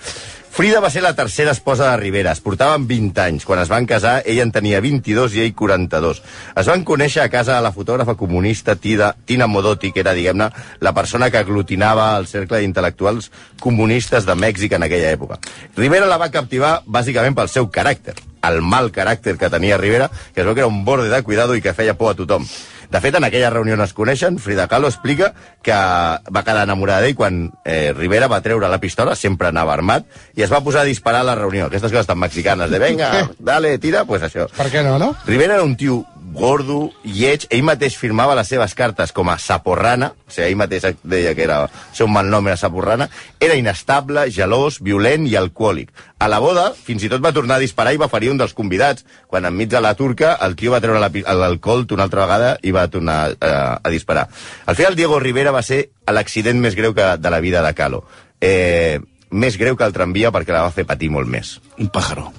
Frida 0.50 0.81
va 0.82 0.91
ser 0.91 1.00
la 1.05 1.14
tercera 1.14 1.52
esposa 1.55 1.93
de 1.93 1.97
Rivera. 1.97 2.32
Es 2.32 2.41
portaven 2.43 2.88
20 2.88 3.20
anys. 3.23 3.44
Quan 3.47 3.61
es 3.62 3.69
van 3.70 3.87
casar, 3.87 4.17
ella 4.26 4.43
en 4.43 4.50
tenia 4.50 4.81
22 4.82 5.37
i 5.38 5.44
ell 5.44 5.52
42. 5.55 6.23
Es 6.58 6.70
van 6.70 6.82
conèixer 6.85 7.23
a 7.23 7.31
casa 7.31 7.55
de 7.55 7.62
la 7.62 7.70
fotògrafa 7.73 8.17
comunista 8.19 8.75
Tida, 8.75 9.12
Tina 9.25 9.47
Modotti, 9.47 9.93
que 9.94 10.02
era, 10.02 10.12
diguem-ne, 10.17 10.50
la 10.82 10.93
persona 10.93 11.31
que 11.31 11.38
aglutinava 11.38 12.11
el 12.19 12.26
cercle 12.26 12.58
d'intel·lectuals 12.64 13.31
comunistes 13.62 14.26
de 14.26 14.35
Mèxic 14.35 14.75
en 14.75 14.88
aquella 14.88 15.14
època. 15.14 15.38
Rivera 15.79 16.11
la 16.11 16.19
va 16.19 16.32
captivar 16.35 16.81
bàsicament 16.85 17.38
pel 17.38 17.49
seu 17.49 17.70
caràcter, 17.70 18.19
el 18.46 18.60
mal 18.62 18.90
caràcter 18.92 19.37
que 19.38 19.50
tenia 19.52 19.78
Rivera, 19.78 20.10
que 20.34 20.42
es 20.42 20.46
veu 20.46 20.54
que 20.54 20.64
era 20.64 20.70
un 20.70 20.84
borde 20.84 21.10
de 21.10 21.22
cuidado 21.22 21.56
i 21.56 21.62
que 21.64 21.75
feia 21.76 21.96
por 21.98 22.12
a 22.12 22.19
tothom. 22.19 22.46
De 22.90 22.98
fet, 22.98 23.14
en 23.14 23.22
aquella 23.22 23.52
reunió 23.54 23.76
on 23.76 23.84
es 23.84 23.92
coneixen, 23.94 24.40
Frida 24.42 24.66
Kahlo 24.66 24.88
explica 24.90 25.31
que 25.62 25.75
va 25.75 26.42
quedar 26.42 26.64
enamorada 26.66 27.04
d'ell 27.04 27.14
quan 27.14 27.44
eh, 27.62 27.92
Rivera 27.94 28.26
va 28.26 28.40
treure 28.42 28.69
la 28.69 28.81
pistola, 28.82 29.14
sempre 29.14 29.52
anava 29.52 29.76
armat, 29.76 30.08
i 30.34 30.42
es 30.42 30.50
va 30.50 30.62
posar 30.66 30.82
a 30.82 30.88
disparar 30.88 31.20
a 31.22 31.28
la 31.31 31.37
reunió. 31.38 31.69
Aquestes 31.70 31.92
coses 31.92 32.10
tan 32.10 32.19
mexicanes, 32.19 32.70
de 32.70 32.82
venga, 32.82 33.12
dale, 33.38 33.76
tira, 33.78 34.04
pues 34.08 34.26
això. 34.26 34.48
Per 34.56 34.66
què 34.72 34.82
no, 34.82 34.98
no? 34.98 35.12
Rivera 35.28 35.60
era 35.60 35.69
un 35.69 35.76
tio 35.78 36.02
gordo, 36.32 36.90
lleig, 37.04 37.46
ell 37.50 37.64
mateix 37.66 37.96
firmava 37.98 38.36
les 38.38 38.48
seves 38.50 38.74
cartes 38.78 39.12
com 39.12 39.28
a 39.30 39.36
Saporrana, 39.38 40.12
o 40.14 40.32
sigui, 40.32 40.48
ell 40.48 40.58
mateix 40.60 40.86
deia 41.02 41.34
que 41.34 41.44
era, 41.46 41.62
el 41.66 41.96
seu 41.96 42.08
malnom 42.10 42.49
era 42.49 42.58
Saporrana, 42.60 43.08
era 43.40 43.56
inestable, 43.58 44.28
gelós, 44.30 44.80
violent 44.84 45.26
i 45.28 45.37
alcohòlic. 45.38 45.92
A 46.20 46.28
la 46.28 46.40
boda, 46.42 46.70
fins 46.76 47.04
i 47.04 47.10
tot 47.12 47.22
va 47.25 47.34
tornar 47.37 47.58
a 47.58 47.64
disparar 47.64 47.94
i 47.94 48.00
va 48.00 48.10
ferir 48.12 48.30
un 48.32 48.40
dels 48.40 48.54
convidats, 48.56 49.06
quan 49.26 49.49
enmig 49.49 49.70
de 49.72 49.80
la 49.80 49.94
turca 49.99 50.34
el 50.46 50.56
tio 50.56 50.75
va 50.75 50.82
treure 50.82 51.00
l'alcohol 51.00 51.87
una 51.90 52.06
altra 52.06 52.26
vegada 52.26 52.50
i 52.62 52.75
va 52.76 52.88
tornar 52.88 53.18
eh, 53.32 53.54
a 53.82 53.90
disparar. 53.90 54.28
Al 54.66 54.76
final, 54.76 54.96
Diego 54.96 55.18
Rivera 55.18 55.50
va 55.50 55.62
ser 55.66 55.88
l'accident 56.10 56.60
més 56.60 56.76
greu 56.76 56.94
que, 56.94 57.16
de 57.18 57.30
la 57.30 57.40
vida 57.40 57.64
de 57.64 57.75
Calo. 57.75 58.04
Eh, 58.40 59.00
més 59.30 59.56
greu 59.58 59.76
que 59.76 59.87
el 59.87 59.96
tramvia 59.96 60.30
perquè 60.34 60.54
la 60.54 60.66
va 60.66 60.75
fer 60.75 60.87
patir 60.87 61.10
molt 61.10 61.30
més. 61.30 61.58
Un 61.78 61.88
pájaro. 61.88 62.30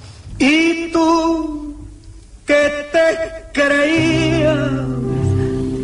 Y 0.41 0.89
tú 0.91 1.70
que 2.51 2.63
te 2.91 3.07
creías 3.53 4.57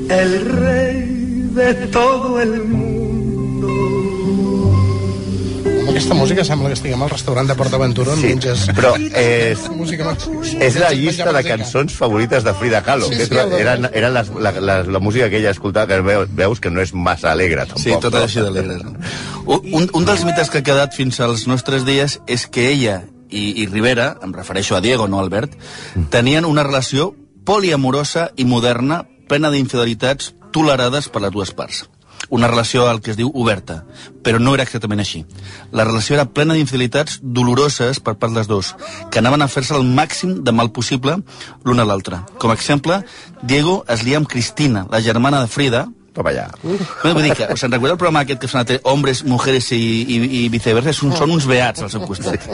el 0.09 0.31
rey 0.59 1.50
de 1.55 1.74
todo 1.91 2.41
el 2.41 2.53
mundo. 2.65 3.67
Amb 5.88 5.89
aquesta 5.95 6.13
música 6.13 6.43
sembla 6.45 6.67
que 6.69 6.75
estiguem 6.77 7.01
al 7.05 7.09
restaurant 7.09 7.47
de 7.50 7.55
PortAventura 7.55 8.12
on 8.13 8.19
Sí, 8.21 8.27
menges... 8.33 8.65
però 8.75 8.91
és, 9.15 9.63
Música 9.71 10.12
és 10.59 10.75
la 10.81 10.91
llista 10.93 11.31
de 11.33 11.43
cançons 11.47 11.95
favorites 11.95 12.43
de 12.43 12.53
Frida 12.59 12.81
Kahlo. 12.83 13.07
Sí, 13.07 13.15
que 13.17 13.25
sí, 13.29 13.33
la, 13.33 13.43
el- 13.47 13.53
eren, 13.62 13.88
eren 13.93 14.13
les, 14.13 14.29
la, 14.36 14.51
la, 14.59 14.77
la 14.83 15.00
música 15.00 15.29
que 15.31 15.39
ella 15.39 15.51
escoltava, 15.55 15.88
que 15.88 16.25
veus, 16.36 16.59
que 16.59 16.69
no 16.69 16.81
és 16.83 16.93
massa 16.93 17.31
alegre, 17.31 17.63
tampoc. 17.65 17.83
Sí, 17.86 17.95
tot 18.03 18.15
així 18.19 18.43
d'alegre. 18.43 18.81
No? 18.83 19.62
Un, 19.71 19.88
un 19.95 20.05
dels 20.05 20.25
mites 20.27 20.51
que 20.51 20.59
ha 20.59 20.65
quedat 20.67 20.93
fins 20.93 21.19
als 21.24 21.47
nostres 21.47 21.86
dies 21.88 22.19
és 22.27 22.45
que 22.51 22.67
ella 22.74 23.01
i, 23.29 23.63
i 23.63 23.67
Rivera, 23.67 24.15
em 24.24 24.34
refereixo 24.34 24.75
a 24.75 24.81
Diego, 24.81 25.07
no 25.07 25.19
Albert, 25.19 25.57
tenien 26.13 26.46
una 26.46 26.63
relació 26.63 27.13
poliamorosa 27.48 28.31
i 28.36 28.46
moderna, 28.46 29.03
plena 29.27 29.51
d'infidelitats 29.51 30.34
tolerades 30.55 31.07
per 31.12 31.22
les 31.24 31.31
dues 31.31 31.53
parts. 31.55 31.86
Una 32.34 32.48
relació 32.50 32.88
al 32.89 33.00
que 33.00 33.12
es 33.13 33.17
diu 33.17 33.29
oberta, 33.39 33.84
però 34.25 34.39
no 34.41 34.55
era 34.55 34.65
exactament 34.65 35.00
així. 35.00 35.22
La 35.72 35.86
relació 35.86 36.17
era 36.17 36.25
plena 36.25 36.57
d'infidelitats 36.57 37.19
doloroses 37.22 38.01
per 38.03 38.17
part 38.19 38.34
dels 38.36 38.50
dos, 38.50 38.74
que 39.12 39.22
anaven 39.22 39.46
a 39.46 39.48
fer-se 39.51 39.75
el 39.77 39.86
màxim 39.86 40.41
de 40.43 40.51
mal 40.51 40.74
possible 40.75 41.19
l'un 41.63 41.79
a 41.79 41.86
l'altre. 41.88 42.19
Com 42.41 42.51
a 42.51 42.57
exemple, 42.57 43.03
Diego 43.43 43.84
es 43.88 44.03
lia 44.03 44.17
amb 44.19 44.27
Cristina, 44.27 44.88
la 44.91 45.01
germana 45.01 45.43
de 45.43 45.51
Frida, 45.51 45.86
cap 46.17 46.29
allà. 46.31 46.47
No, 46.63 47.13
vull 47.13 47.24
dir 47.27 47.36
que, 47.38 47.50
se'n 47.59 47.74
recorda 47.74 47.95
el 47.95 48.01
programa 48.01 48.25
aquest 48.25 48.41
que 48.43 48.50
s'ha 48.51 48.62
anat 48.63 48.89
Hombres, 48.89 49.24
Mujeres 49.27 49.71
i, 49.75 49.79
i, 49.79 50.19
i 50.41 50.43
viceversa? 50.53 50.93
És 50.93 51.01
un, 51.05 51.15
són 51.17 51.33
uns 51.38 51.47
beats 51.50 51.86
al 51.86 51.93
seu 51.93 52.05
costat. 52.07 52.47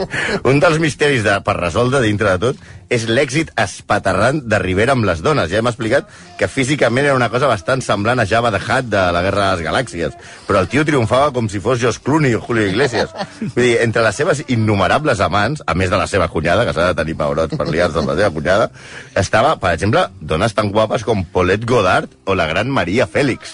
Un 0.50 0.60
dels 0.62 0.80
misteris 0.82 1.24
de, 1.26 1.38
per 1.44 1.56
resoldre 1.58 2.02
dintre 2.04 2.36
de 2.36 2.50
tot 2.50 2.64
és 2.92 3.06
l'èxit 3.08 3.50
espaterrant 3.58 4.40
de 4.44 4.58
Rivera 4.60 4.94
amb 4.94 5.06
les 5.08 5.22
dones. 5.24 5.48
Ja 5.50 5.60
hem 5.60 5.70
explicat 5.70 6.08
que 6.38 6.48
físicament 6.50 7.06
era 7.06 7.16
una 7.16 7.30
cosa 7.32 7.48
bastant 7.50 7.82
semblant 7.84 8.20
a 8.20 8.26
Java 8.28 8.52
de 8.54 8.60
Hutt 8.60 8.90
de 8.92 9.02
la 9.14 9.22
Guerra 9.24 9.48
de 9.48 9.56
les 9.56 9.66
Galàxies, 9.66 10.16
però 10.48 10.62
el 10.62 10.70
tio 10.70 10.84
triomfava 10.86 11.32
com 11.34 11.48
si 11.50 11.62
fos 11.64 11.80
Josh 11.82 12.02
Clooney 12.04 12.36
o 12.36 12.42
Julio 12.44 12.66
Iglesias. 12.68 13.14
Vull 13.40 13.64
dir, 13.64 13.74
entre 13.84 14.04
les 14.04 14.20
seves 14.20 14.44
innumerables 14.48 15.22
amants, 15.24 15.64
a 15.66 15.74
més 15.78 15.90
de 15.90 16.00
la 16.00 16.08
seva 16.10 16.28
cunyada, 16.32 16.66
que 16.66 16.76
s'ha 16.76 16.92
de 16.92 17.00
tenir 17.00 17.16
pebrots 17.18 17.56
per 17.58 17.68
liar-se 17.70 18.02
amb 18.02 18.12
la 18.12 18.18
seva 18.20 18.32
cunyada, 18.34 18.70
estava, 19.16 19.56
per 19.60 19.74
exemple, 19.74 20.06
dones 20.20 20.54
tan 20.54 20.70
guapes 20.74 21.06
com 21.06 21.24
Paulette 21.24 21.68
Goddard 21.68 22.10
o 22.26 22.36
la 22.38 22.48
gran 22.50 22.70
Maria 22.70 23.08
Fèlix. 23.10 23.53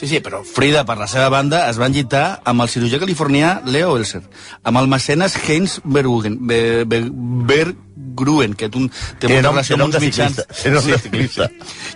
Sí, 0.00 0.08
sí, 0.08 0.20
però 0.24 0.40
Frida, 0.48 0.86
per 0.88 0.96
la 0.96 1.06
seva 1.10 1.28
banda, 1.28 1.66
es 1.68 1.76
va 1.80 1.86
enllitar 1.90 2.40
amb 2.48 2.64
el 2.64 2.70
cirurgià 2.72 2.98
californià 3.02 3.58
Leo 3.68 3.98
Elser, 4.00 4.22
amb 4.64 4.80
el 4.80 4.88
mecenes 4.88 5.36
Heinz 5.46 5.80
Berggruen, 5.84 6.38
Be, 6.48 6.60
Be, 6.88 7.02
Berggruen 7.50 8.54
que 8.56 8.68
té, 8.72 8.78
un, 8.80 8.88
té 9.20 9.28
molta 9.28 9.42
nom- 9.44 9.52
relació 9.54 9.76
nom 9.76 9.90
amb 9.90 9.98
uns 10.00 10.04
mitjans... 10.08 10.40
ciclista, 10.40 10.62
té 10.64 10.72
nom 10.74 10.88
de 10.88 10.98
ciclista. 11.04 11.50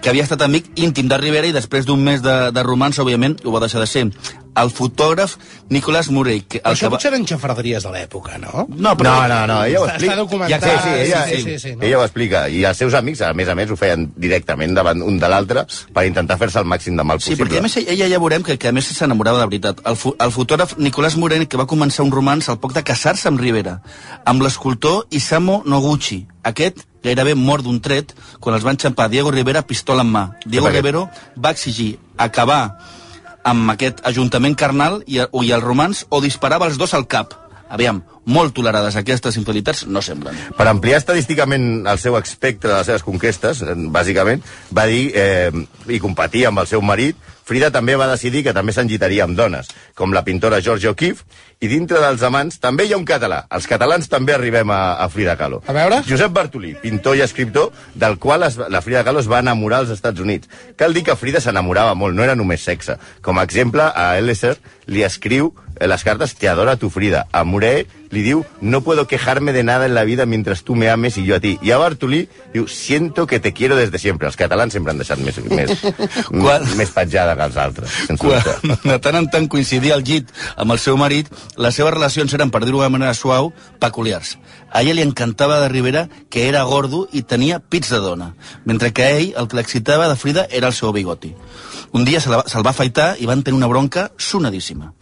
que 0.05 0.13
havia 0.13 0.25
estat 0.29 0.43
amic 0.45 0.69
íntim 0.77 1.09
de 1.09 1.17
Rivera 1.21 1.49
i 1.49 1.57
després 1.57 1.87
d'un 1.89 2.03
mes 2.05 2.21
de, 2.25 2.37
de 2.55 2.63
romans, 2.67 2.99
òbviament, 3.01 3.41
ho 3.45 3.53
va 3.57 3.65
deixar 3.65 3.81
de 3.81 3.89
ser. 3.89 4.05
El 4.55 4.69
fotògraf 4.71 5.33
Nicolas 5.75 6.07
Murray, 6.15 6.45
que, 6.47 6.61
el 6.63 6.77
Això 6.77 6.85
que 6.85 6.91
va... 6.93 6.99
potser 7.01 7.11
eren 7.11 7.25
xafarderies 7.27 7.83
de 7.83 7.91
l'època, 7.91 8.37
no? 8.39 8.69
No, 8.71 8.93
No, 8.95 9.15
no, 9.27 9.39
no, 9.51 9.57
ella 9.67 9.81
ho 9.81 9.89
explica. 9.89 10.13
està 10.13 10.19
documentat. 10.21 10.63
Sí, 10.63 10.77
sí, 10.85 10.93
ella, 11.09 11.23
Sí, 11.27 11.41
sí, 11.43 11.55
sí, 11.59 11.73
no? 11.75 11.83
ella 11.83 11.99
ho 11.99 12.05
explica. 12.05 12.45
I 12.49 12.61
els 12.69 12.79
seus 12.79 12.95
amics, 12.95 13.25
a 13.27 13.33
més 13.35 13.49
a 13.51 13.57
més, 13.59 13.73
ho 13.75 13.77
feien 13.81 14.05
directament 14.15 14.77
davant 14.79 15.03
un 15.03 15.19
de 15.19 15.29
l'altre 15.33 15.65
per 15.93 16.05
intentar 16.07 16.39
fer-se 16.39 16.63
el 16.63 16.69
màxim 16.71 16.95
de 16.97 17.03
mal 17.03 17.19
Sí, 17.19 17.33
possible. 17.35 17.49
perquè 17.49 17.59
a 17.59 17.67
més 17.67 17.77
ella 17.95 18.09
ja 18.11 18.21
veurem 18.23 18.43
que, 18.43 18.57
que 18.59 18.69
a 18.69 18.75
més 18.75 18.89
s'enamorava 18.91 19.41
de 19.41 19.47
veritat. 19.49 19.83
El, 19.89 19.97
el 19.97 20.33
fotògraf 20.35 20.77
Nicolás 20.79 21.17
Moreno, 21.21 21.47
que 21.49 21.61
va 21.61 21.69
començar 21.71 22.05
un 22.05 22.13
romanç 22.13 22.51
al 22.51 22.59
poc 22.63 22.75
de 22.75 22.83
casar-se 22.87 23.31
amb 23.31 23.41
Rivera, 23.41 23.79
amb 24.27 24.43
l'escultor 24.45 25.07
Isamu 25.15 25.63
Noguchi. 25.67 26.25
Aquest 26.45 26.85
gairebé 27.05 27.37
mort 27.39 27.65
d'un 27.65 27.81
tret 27.85 28.15
quan 28.41 28.57
els 28.57 28.67
van 28.67 28.81
xampar 28.81 29.11
Diego 29.13 29.33
Rivera 29.35 29.65
pistola 29.67 30.05
en 30.05 30.13
mà. 30.13 30.25
Diego 30.45 30.73
Rivera 30.73 31.07
va 31.37 31.55
exigir 31.55 31.95
acabar 32.17 32.77
amb 33.45 33.71
aquest 33.75 34.01
ajuntament 34.09 34.57
carnal 34.57 35.03
i, 35.07 35.21
i 35.21 35.53
el 35.53 35.65
romans 35.65 36.07
o 36.09 36.21
disparava 36.25 36.71
els 36.71 36.81
dos 36.81 36.95
al 36.97 37.07
cap. 37.07 37.37
Aviam, 37.75 38.03
molt 38.25 38.55
tolerades 38.57 38.97
aquestes 38.97 39.37
infidelitats 39.41 39.85
no 39.91 40.03
semblen. 40.05 40.37
Per 40.57 40.67
ampliar 40.69 41.01
estadísticament 41.01 41.87
el 41.91 42.01
seu 42.01 42.17
espectre 42.21 42.71
de 42.71 42.77
les 42.77 42.89
seves 42.89 43.05
conquestes, 43.05 43.63
eh, 43.65 43.77
bàsicament, 43.93 44.45
va 44.73 44.87
dir, 44.89 45.11
eh, 45.15 45.51
i 45.89 46.01
competir 46.01 46.47
amb 46.49 46.63
el 46.63 46.69
seu 46.71 46.85
marit, 46.85 47.17
Frida 47.45 47.71
també 47.71 47.97
va 48.01 48.09
decidir 48.09 48.43
que 48.47 48.55
també 48.57 48.73
s'enllitaria 48.73 49.27
amb 49.27 49.37
dones, 49.37 49.69
com 49.95 50.15
la 50.17 50.25
pintora 50.25 50.63
Georgia 50.65 50.95
O'Keeffe, 50.95 51.27
i 51.61 51.69
dintre 51.69 52.01
dels 52.01 52.23
amants 52.25 52.57
també 52.61 52.87
hi 52.87 52.95
ha 52.95 53.01
un 53.01 53.07
català. 53.09 53.43
Els 53.53 53.69
catalans 53.69 54.09
també 54.13 54.35
arribem 54.35 54.71
a, 54.73 54.97
a 55.01 55.09
Frida 55.13 55.37
Kahlo. 55.41 55.63
A 55.69 55.77
veure? 55.77 56.01
Josep 56.09 56.33
Bartolí, 56.35 56.75
pintor 56.81 57.19
i 57.19 57.25
escriptor, 57.25 57.71
del 57.95 58.19
qual 58.19 58.49
es, 58.49 58.57
la 58.57 58.83
Frida 58.85 59.05
Kahlo 59.05 59.21
es 59.21 59.31
va 59.31 59.43
enamorar 59.45 59.83
als 59.85 59.93
Estats 59.97 60.21
Units. 60.25 60.49
Cal 60.81 60.97
dir 60.97 61.05
que 61.05 61.17
Frida 61.21 61.43
s'enamorava 61.45 61.95
molt, 61.99 62.17
no 62.17 62.25
era 62.25 62.37
només 62.37 62.65
sexe. 62.65 62.99
Com 63.25 63.39
a 63.39 63.45
exemple, 63.49 63.87
a 63.93 64.17
Eliezer 64.19 64.57
li 64.89 65.05
escriu 65.05 65.53
les 65.81 66.05
cartes 66.05 66.35
Te 66.35 66.49
adora 66.49 66.77
tu 66.77 66.91
Frida. 66.91 67.27
A 67.33 67.45
Moré 67.45 67.87
li 68.15 68.23
diu 68.23 68.45
No 68.61 68.83
puedo 68.83 69.09
quejarme 69.09 69.53
de 69.53 69.65
nada 69.65 69.87
en 69.87 69.95
la 69.95 70.05
vida 70.05 70.25
mientras 70.27 70.63
tú 70.63 70.75
me 70.77 70.89
ames 70.89 71.17
y 71.19 71.25
yo 71.25 71.35
a 71.37 71.41
ti. 71.41 71.59
I 71.63 71.73
a 71.73 71.79
Bartolí 71.79 72.29
diu 72.53 72.69
Siento 72.69 73.27
que 73.27 73.41
te 73.41 73.53
quiero 73.53 73.77
desde 73.77 73.99
siempre. 73.99 74.29
Els 74.29 74.37
catalans 74.37 74.73
sempre 74.73 74.93
han 74.93 74.99
deixat 74.99 75.19
més, 75.19 75.39
més, 75.51 75.73
Quan- 76.31 76.69
més 76.77 76.91
petjada 76.95 77.35
que 77.37 77.49
els 77.49 77.57
altres. 77.57 77.91
Quan 78.19 78.43
de 78.85 78.99
tant 79.03 79.17
en 79.19 79.29
tant 79.31 79.49
coincidia 79.49 79.95
al 79.95 80.05
llit 80.07 80.31
amb 80.57 80.73
el 80.73 80.79
seu 80.79 80.97
marit, 80.97 81.29
les 81.57 81.75
seves 81.75 81.95
relacions 81.95 82.33
eren, 82.35 82.51
per 82.55 82.63
dir-ho 82.65 82.83
de 82.83 82.89
manera 82.93 83.15
suau, 83.15 83.53
peculiars. 83.81 84.37
A 84.75 84.83
ella 84.83 84.95
li 84.95 85.03
encantava 85.07 85.61
de 85.61 85.69
Rivera 85.71 86.09
que 86.31 86.49
era 86.49 86.63
gordo 86.67 87.05
i 87.13 87.23
tenia 87.23 87.61
pits 87.61 87.91
de 87.95 88.01
dona, 88.03 88.33
mentre 88.65 88.93
que 88.93 89.05
a 89.05 89.11
ell 89.19 89.35
el 89.39 89.47
que 89.49 89.57
l'excitava 89.57 90.09
de 90.11 90.17
Frida 90.19 90.47
era 90.51 90.67
el 90.67 90.75
seu 90.75 90.93
bigoti. 90.93 91.35
Un 91.95 92.05
dia 92.05 92.19
se'l 92.21 92.35
va, 92.35 92.43
se 92.51 92.59
va 92.59 92.71
afaitar 92.75 93.15
i 93.23 93.27
van 93.31 93.45
tenir 93.47 93.57
una 93.61 93.69
bronca 93.71 94.09
sonadíssima. 94.19 94.93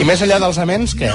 I 0.00 0.06
més 0.08 0.22
enllà 0.24 0.38
dels 0.42 0.58
aments, 0.58 0.94
què? 0.98 1.10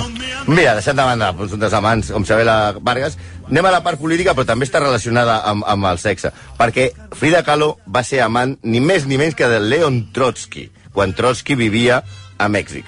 Mira, 0.47 0.75
deixant 0.77 0.95
de 0.95 1.07
banda 1.07 1.31
assumptes 1.33 1.73
amants, 1.75 2.11
com 2.15 2.25
Sabela 2.27 2.55
Vargas, 2.79 3.17
anem 3.49 3.67
a 3.67 3.73
la 3.73 3.81
part 3.83 3.99
política, 3.99 4.35
però 4.37 4.47
també 4.47 4.67
està 4.67 4.79
relacionada 4.83 5.41
amb, 5.49 5.65
amb 5.67 5.89
el 5.91 5.99
sexe. 5.99 6.31
Perquè 6.59 6.89
Frida 7.19 7.43
Kahlo 7.47 7.73
va 7.87 8.05
ser 8.07 8.21
amant 8.23 8.55
ni 8.63 8.79
més 8.83 9.09
ni 9.09 9.19
menys 9.19 9.35
que 9.35 9.49
de 9.51 9.59
Leon 9.59 10.05
Trotsky, 10.15 10.69
quan 10.95 11.15
Trotsky 11.17 11.59
vivia 11.59 12.01
a 12.37 12.47
Mèxic. 12.47 12.87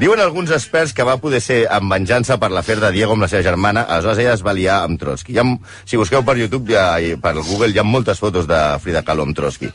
Diuen 0.00 0.16
alguns 0.24 0.48
experts 0.56 0.94
que 0.96 1.04
va 1.04 1.18
poder 1.20 1.42
ser 1.44 1.58
amb 1.68 1.92
venjança 1.92 2.38
per 2.40 2.48
l'afer 2.48 2.78
de 2.80 2.88
Diego 2.94 3.12
amb 3.12 3.26
la 3.26 3.28
seva 3.28 3.44
germana, 3.44 3.82
aleshores 3.84 4.22
ella 4.22 4.32
es 4.32 4.44
va 4.46 4.54
liar 4.56 4.78
amb 4.86 4.96
Trotsky. 4.96 5.34
Ha, 5.36 5.44
si 5.84 5.98
busqueu 6.00 6.22
per 6.24 6.38
YouTube 6.38 6.72
ja, 6.72 6.84
i 7.04 7.18
per 7.20 7.34
Google 7.36 7.68
hi 7.74 7.82
ha 7.82 7.84
moltes 7.84 8.22
fotos 8.22 8.48
de 8.48 8.60
Frida 8.80 9.02
Kahlo 9.04 9.26
amb 9.28 9.36
Trotsky. 9.36 9.68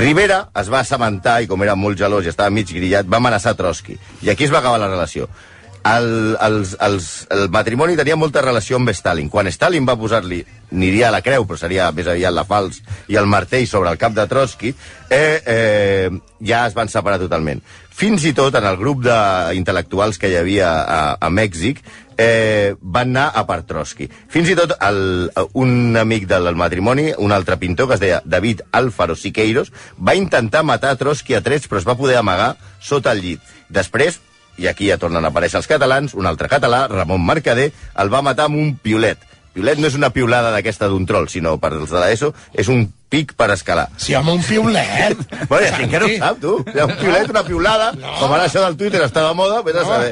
Rivera 0.00 0.40
es 0.58 0.72
va 0.74 0.80
assabentar 0.82 1.36
i 1.44 1.46
com 1.46 1.62
era 1.62 1.78
molt 1.78 2.00
gelós 2.00 2.26
i 2.26 2.32
estava 2.32 2.50
mig 2.50 2.66
grillat, 2.74 3.06
va 3.06 3.20
amenaçar 3.22 3.54
Trotsky. 3.54 3.94
I 4.26 4.32
aquí 4.34 4.48
es 4.48 4.56
va 4.56 4.58
acabar 4.64 4.82
la 4.82 4.90
relació. 4.90 5.30
El, 5.88 6.36
els, 6.44 6.74
els, 6.84 7.08
el 7.32 7.46
matrimoni 7.54 7.96
tenia 7.96 8.16
molta 8.18 8.42
relació 8.44 8.76
amb 8.76 8.92
Stalin. 8.92 9.30
Quan 9.32 9.48
Stalin 9.52 9.86
va 9.88 9.96
posar-li, 9.96 10.42
aniria 10.72 11.08
a 11.08 11.14
la 11.14 11.22
creu, 11.24 11.46
però 11.48 11.56
seria 11.60 11.90
més 11.96 12.08
aviat 12.10 12.34
la 12.34 12.44
fals, 12.48 12.82
i 13.08 13.16
el 13.16 13.30
martell 13.30 13.66
sobre 13.70 13.92
el 13.94 14.00
cap 14.00 14.16
de 14.16 14.26
Trotsky, 14.28 14.74
eh, 15.08 15.38
eh, 15.46 16.10
ja 16.44 16.66
es 16.66 16.76
van 16.76 16.90
separar 16.92 17.20
totalment. 17.22 17.62
Fins 17.98 18.26
i 18.28 18.34
tot 18.36 18.54
en 18.58 18.66
el 18.68 18.76
grup 18.78 19.00
d'intel·lectuals 19.06 20.20
que 20.20 20.30
hi 20.30 20.36
havia 20.38 20.68
a, 20.82 21.00
a 21.18 21.30
Mèxic, 21.34 21.80
eh, 22.18 22.74
van 22.82 23.14
anar 23.14 23.30
a 23.34 23.46
per 23.48 23.62
Trotsky. 23.66 24.10
Fins 24.28 24.50
i 24.50 24.56
tot 24.58 24.74
el, 24.84 25.30
un 25.54 25.96
amic 25.96 26.28
del 26.28 26.50
matrimoni, 26.58 27.12
un 27.16 27.32
altre 27.32 27.56
pintor 27.56 27.88
que 27.88 27.96
es 27.96 28.02
deia 28.02 28.22
David 28.26 28.66
Álvaro 28.72 29.16
Siqueiros, 29.16 29.72
va 29.96 30.18
intentar 30.18 30.66
matar 30.66 30.96
Trotsky 31.00 31.38
a 31.38 31.42
trets, 31.42 31.70
però 31.70 31.80
es 31.80 31.88
va 31.88 31.96
poder 31.98 32.18
amagar 32.18 32.56
sota 32.82 33.14
el 33.14 33.22
llit. 33.22 33.54
Després, 33.70 34.20
i 34.58 34.68
aquí 34.68 34.90
ja 34.90 34.98
tornen 34.98 35.24
a 35.24 35.32
aparèixer 35.32 35.60
els 35.62 35.70
catalans, 35.70 36.14
un 36.18 36.26
altre 36.26 36.50
català, 36.50 36.86
Ramon 36.90 37.24
Mercader, 37.24 37.70
el 38.02 38.12
va 38.12 38.22
matar 38.26 38.48
amb 38.50 38.58
un 38.58 38.74
piolet. 38.82 39.22
Piolet 39.54 39.80
no 39.80 39.88
és 39.88 39.96
una 39.98 40.10
piulada 40.14 40.52
d'aquesta 40.54 40.90
d'un 40.90 41.06
trol, 41.06 41.30
sinó 41.30 41.56
per 41.62 41.72
als 41.72 41.94
de 41.94 42.02
l'ESO, 42.02 42.34
és 42.54 42.68
un 42.68 42.88
pic 43.08 43.34
per 43.38 43.50
escalar. 43.54 43.88
Sí, 43.96 44.14
home, 44.14 44.32
un 44.38 44.42
piulet. 44.44 45.18
Bueno, 45.48 45.68
gent 45.78 45.90
que 45.90 46.00
no 46.00 46.06
ho 46.06 46.16
sap, 46.20 46.40
tu. 46.42 46.54
Hi 46.74 46.80
ha 46.82 46.86
un 46.88 46.96
piolet, 46.98 47.30
una 47.32 47.42
piulada, 47.46 47.92
no. 47.96 48.10
com 48.18 48.32
ara 48.36 48.48
això 48.48 48.60
del 48.64 48.76
Twitter 48.76 49.00
està 49.06 49.22
de 49.24 49.36
moda, 49.38 49.62
vés 49.64 49.78
a 49.80 49.84
saber. 49.86 50.10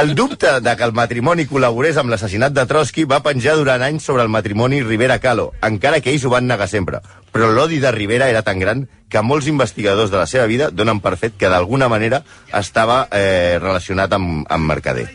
El 0.00 0.12
dubte 0.18 0.58
de 0.60 0.74
que 0.76 0.84
el 0.84 0.92
matrimoni 0.96 1.46
col·laborés 1.48 1.96
amb 2.00 2.12
l'assassinat 2.12 2.52
de 2.52 2.66
Trotsky 2.68 3.06
va 3.08 3.22
penjar 3.24 3.56
durant 3.56 3.84
anys 3.86 4.04
sobre 4.10 4.26
el 4.26 4.32
matrimoni 4.32 4.82
Rivera-Calo, 4.84 5.52
encara 5.70 6.02
que 6.04 6.12
ells 6.12 6.26
ho 6.28 6.34
van 6.34 6.50
negar 6.50 6.68
sempre. 6.68 7.00
Però 7.32 7.48
l'odi 7.52 7.80
de 7.80 7.92
Rivera 7.92 8.28
era 8.28 8.42
tan 8.42 8.60
gran 8.60 8.86
que 9.08 9.22
molts 9.24 9.48
investigadors 9.48 10.10
de 10.12 10.18
la 10.20 10.26
seva 10.28 10.46
vida 10.48 10.68
donen 10.70 11.00
per 11.00 11.14
fet 11.20 11.36
que 11.40 11.48
d'alguna 11.48 11.88
manera 11.88 12.22
estava 12.56 13.06
eh, 13.12 13.56
relacionat 13.60 14.12
amb, 14.12 14.44
amb 14.48 14.68
Mercader. 14.68 15.06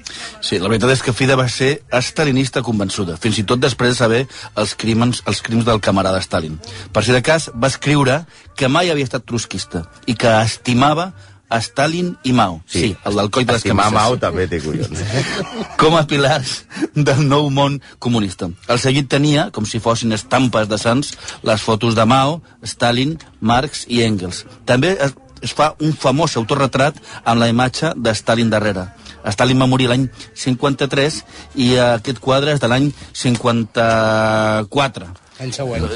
Sí, 0.42 0.58
la 0.58 0.70
veritat 0.72 0.96
és 0.96 1.04
que 1.06 1.14
Frida 1.14 1.38
va 1.38 1.48
ser 1.50 1.84
estalinista 1.94 2.64
convençuda, 2.66 3.18
fins 3.22 3.38
i 3.42 3.46
tot 3.50 3.62
després 3.62 3.94
de 3.94 4.00
saber 4.00 4.22
els 4.58 4.74
crims, 4.80 5.22
els 5.30 5.42
crims 5.46 5.66
del 5.70 5.82
camarada 5.82 6.22
Stalin. 6.26 6.58
Per 6.94 7.04
si 7.04 7.14
de 7.16 7.22
cas, 7.26 7.50
va 7.54 7.70
escriure 7.72 8.24
que 8.56 8.70
mai 8.72 8.92
havia 8.92 9.08
estat 9.08 9.26
trotskista 9.28 9.86
i 10.08 10.16
que 10.16 10.32
estimava 10.42 11.12
a 11.54 11.62
Stalin 11.62 12.16
i 12.24 12.34
Mao. 12.34 12.62
Sí, 12.66 12.80
sí 12.80 12.98
el 13.06 13.16
del 13.20 13.30
coll 13.30 13.46
de 13.46 13.54
les 13.54 13.66
camises. 13.68 13.94
Mao 13.94 14.18
també 14.18 14.48
té 14.50 14.60
collons. 14.64 15.04
com 15.82 15.98
a 16.00 16.04
pilars 16.10 16.64
del 16.96 17.22
nou 17.28 17.50
món 17.54 17.78
comunista. 18.02 18.50
El 18.68 18.82
seguit 18.82 19.10
tenia, 19.12 19.50
com 19.54 19.68
si 19.70 19.82
fossin 19.84 20.16
estampes 20.18 20.68
de 20.72 20.80
sants, 20.82 21.14
les 21.46 21.62
fotos 21.62 21.94
de 22.00 22.06
Mao, 22.10 22.42
Stalin, 22.66 23.20
Marx 23.40 23.86
i 23.88 24.02
Engels. 24.02 24.48
També 24.66 24.96
es, 24.98 25.14
es 25.46 25.54
fa 25.54 25.76
un 25.84 25.94
famós 25.94 26.38
autorretrat 26.42 26.98
amb 27.24 27.40
la 27.44 27.52
imatge 27.52 27.94
de 28.02 28.16
Stalin 28.18 28.50
darrere. 28.50 28.88
Stalin 29.32 29.62
va 29.62 29.70
morir 29.70 29.88
l'any 29.92 30.10
53 30.36 31.22
i 31.64 31.78
aquest 31.80 32.20
quadre 32.24 32.58
és 32.58 32.60
de 32.64 32.68
l'any 32.72 32.90
54. 33.14 35.08
L'any 35.40 35.54
següent. 35.56 35.88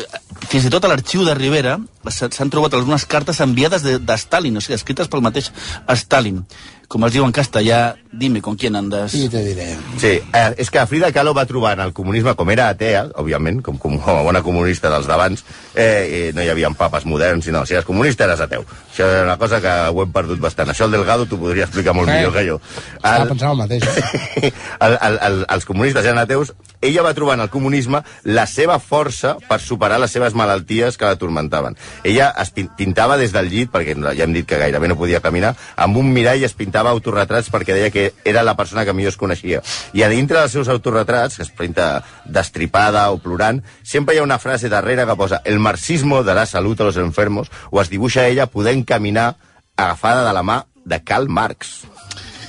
Fins 0.47 0.63
i 0.63 0.71
tot 0.71 0.85
a 0.85 0.89
l'arxiu 0.91 1.25
de 1.27 1.33
Rivera 1.35 1.75
s'han 2.07 2.47
trobat 2.47 2.77
algunes 2.77 3.03
cartes 3.09 3.41
enviades 3.43 3.83
de, 3.83 3.97
de 3.99 4.15
Stalin, 4.15 4.55
o 4.55 4.63
sigui, 4.63 4.77
escrites 4.77 5.09
pel 5.11 5.23
mateix 5.25 5.51
Stalin. 5.99 6.39
Com 6.87 7.03
es 7.03 7.11
diu 7.11 7.25
en 7.27 7.33
castellà, 7.35 7.97
dime 8.15 8.39
con 8.39 8.55
quién 8.55 8.77
andas. 8.79 9.11
I 9.11 9.27
te 9.27 9.41
diré. 9.43 9.65
Sí, 9.99 10.13
eh, 10.23 10.43
és 10.55 10.71
que 10.71 10.85
Frida 10.87 11.09
Kahlo 11.11 11.33
va 11.35 11.43
trobar 11.49 11.73
en 11.75 11.81
el 11.83 11.91
comunisme, 11.91 12.31
com 12.39 12.47
era 12.53 12.69
atea, 12.71 13.01
òbviament, 13.19 13.59
com, 13.65 13.75
com, 13.75 13.97
com 13.99 14.21
a 14.21 14.23
bona 14.23 14.39
comunista 14.45 14.87
dels 14.93 15.09
d'abans, 15.09 15.43
eh, 15.75 15.83
eh, 15.83 16.31
no 16.31 16.45
hi 16.45 16.53
havia 16.53 16.71
papes 16.79 17.03
moderns, 17.03 17.43
sinó 17.49 17.65
si 17.67 17.75
eres 17.75 17.89
comunista 17.89 18.23
eres 18.23 18.45
ateu. 18.45 18.63
Això 18.87 19.03
és 19.03 19.25
una 19.25 19.35
cosa 19.41 19.59
que 19.59 19.73
ho 19.91 20.05
hem 20.05 20.15
perdut 20.15 20.39
bastant. 20.39 20.71
Això 20.71 20.87
el 20.87 20.95
Delgado 20.95 21.27
t'ho 21.27 21.41
podria 21.43 21.67
explicar 21.67 21.91
molt 21.97 22.07
Eh, 22.07 22.21
millor 22.21 22.31
que 22.39 22.47
jo. 22.47 22.61
Estava 22.95 23.27
pensant 23.33 23.51
el 23.51 23.59
mateix. 23.65 23.83
Eh? 23.83 24.53
el, 24.87 24.97
el, 25.09 25.19
el, 25.27 25.45
els 25.57 25.67
comunistes 25.67 26.07
eren 26.07 26.23
ateus 26.23 26.55
ella 26.81 27.01
va 27.01 27.13
trobar 27.13 27.35
en 27.35 27.41
el 27.41 27.49
comunisme 27.49 28.03
la 28.23 28.45
seva 28.45 28.77
força 28.79 29.35
per 29.49 29.59
superar 29.59 29.99
les 29.99 30.11
seves 30.11 30.35
malalties 30.37 30.97
que 30.97 31.05
la 31.05 31.15
turmentaven. 31.17 31.75
Ella 32.03 32.33
es 32.41 32.51
pin- 32.51 32.69
pintava 32.77 33.17
des 33.17 33.31
del 33.33 33.49
llit, 33.49 33.71
perquè 33.71 33.95
ja 34.15 34.23
hem 34.23 34.33
dit 34.33 34.45
que 34.45 34.57
gairebé 34.59 34.87
no 34.87 34.97
podia 34.97 35.19
caminar, 35.21 35.55
amb 35.75 35.97
un 35.97 36.11
mirall 36.13 36.43
es 36.43 36.53
pintava 36.53 36.89
autorretrats 36.91 37.49
perquè 37.51 37.73
deia 37.73 37.89
que 37.91 38.13
era 38.25 38.43
la 38.43 38.55
persona 38.55 38.85
que 38.85 38.93
millor 38.93 39.09
es 39.15 39.17
coneixia. 39.17 39.61
I 39.93 40.03
a 40.03 40.09
dintre 40.09 40.39
dels 40.39 40.51
seus 40.51 40.67
autorretrats, 40.69 41.37
que 41.37 41.43
es 41.43 41.51
pinta 41.51 42.03
destripada 42.25 43.09
o 43.11 43.17
plorant, 43.17 43.63
sempre 43.83 44.15
hi 44.15 44.19
ha 44.19 44.23
una 44.23 44.39
frase 44.39 44.69
darrere 44.69 45.05
que 45.05 45.15
posa 45.15 45.41
el 45.45 45.59
marxismo 45.59 46.23
dará 46.23 46.45
salud 46.45 46.79
a 46.81 46.85
los 46.85 46.97
enfermos, 46.97 47.49
o 47.71 47.81
es 47.81 47.89
dibuixa 47.89 48.27
ella 48.27 48.45
podent 48.47 48.85
caminar 48.85 49.35
agafada 49.75 50.23
de 50.27 50.33
la 50.33 50.43
mà 50.43 50.65
de 50.85 51.03
Karl 51.03 51.27
Marx. 51.29 51.83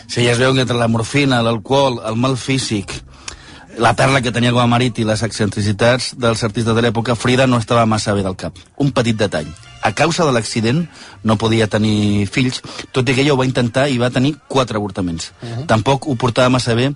Sí, 0.09 0.25
ja 0.25 0.33
es 0.33 0.39
veu 0.41 0.55
que 0.55 0.63
entre 0.65 0.77
la 0.79 0.89
morfina, 0.89 1.43
l'alcohol, 1.45 1.99
el 2.09 2.17
mal 2.17 2.37
físic, 2.41 2.93
la 3.79 3.95
perla 3.95 4.21
que 4.21 4.33
tenia 4.35 4.51
com 4.53 4.61
a 4.61 4.67
marit 4.71 4.99
i 4.99 5.07
les 5.07 5.23
excentricitats 5.23 6.13
dels 6.19 6.43
artistes 6.45 6.75
de 6.75 6.83
l'època, 6.83 7.15
Frida 7.17 7.47
no 7.47 7.61
estava 7.63 7.87
massa 7.87 8.15
bé 8.15 8.25
del 8.27 8.37
cap. 8.37 8.59
Un 8.77 8.91
petit 8.93 9.17
detall. 9.17 9.47
A 9.87 9.93
causa 9.95 10.25
de 10.27 10.33
l'accident 10.35 10.83
no 11.23 11.37
podia 11.39 11.69
tenir 11.71 12.27
fills, 12.27 12.59
tot 12.93 13.07
i 13.09 13.15
que 13.15 13.23
ella 13.23 13.37
ho 13.37 13.39
va 13.39 13.47
intentar 13.47 13.87
i 13.89 14.01
va 14.03 14.11
tenir 14.11 14.35
quatre 14.51 14.77
avortaments. 14.77 15.31
Uh 15.41 15.49
-huh. 15.49 15.67
Tampoc 15.67 16.09
ho 16.09 16.17
portava 16.17 16.49
massa 16.49 16.75
bé 16.75 16.93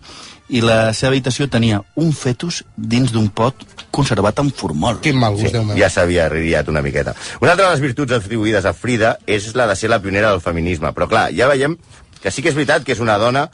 i 0.48 0.60
la 0.60 0.92
seva 0.92 1.12
habitació 1.12 1.48
tenia 1.48 1.82
un 1.94 2.12
fetus 2.12 2.64
dins 2.76 3.12
d'un 3.12 3.28
pot 3.28 3.54
conservat 3.90 4.38
amb 4.40 4.52
formol. 4.54 4.98
Quin 5.00 5.16
mal 5.16 5.32
gust, 5.34 5.46
Sí, 5.46 5.52
Déu 5.52 5.64
meu. 5.64 5.76
ja 5.78 5.88
s'havia 5.88 6.28
riat 6.28 6.68
una 6.68 6.82
miqueta. 6.82 7.14
Una 7.40 7.52
altra 7.52 7.66
de 7.66 7.72
les 7.72 7.80
virtuts 7.80 8.12
atribuïdes 8.12 8.64
a 8.64 8.72
Frida 8.72 9.18
és 9.26 9.54
la 9.54 9.66
de 9.66 9.76
ser 9.76 9.88
la 9.88 10.00
pionera 10.00 10.30
del 10.30 10.40
feminisme. 10.40 10.92
Però 10.92 11.08
clar, 11.08 11.30
ja 11.32 11.46
veiem 11.46 11.78
que 12.20 12.30
sí 12.30 12.42
que 12.42 12.48
és 12.48 12.54
veritat 12.54 12.84
que 12.84 12.92
és 12.92 13.00
una 13.00 13.18
dona 13.18 13.50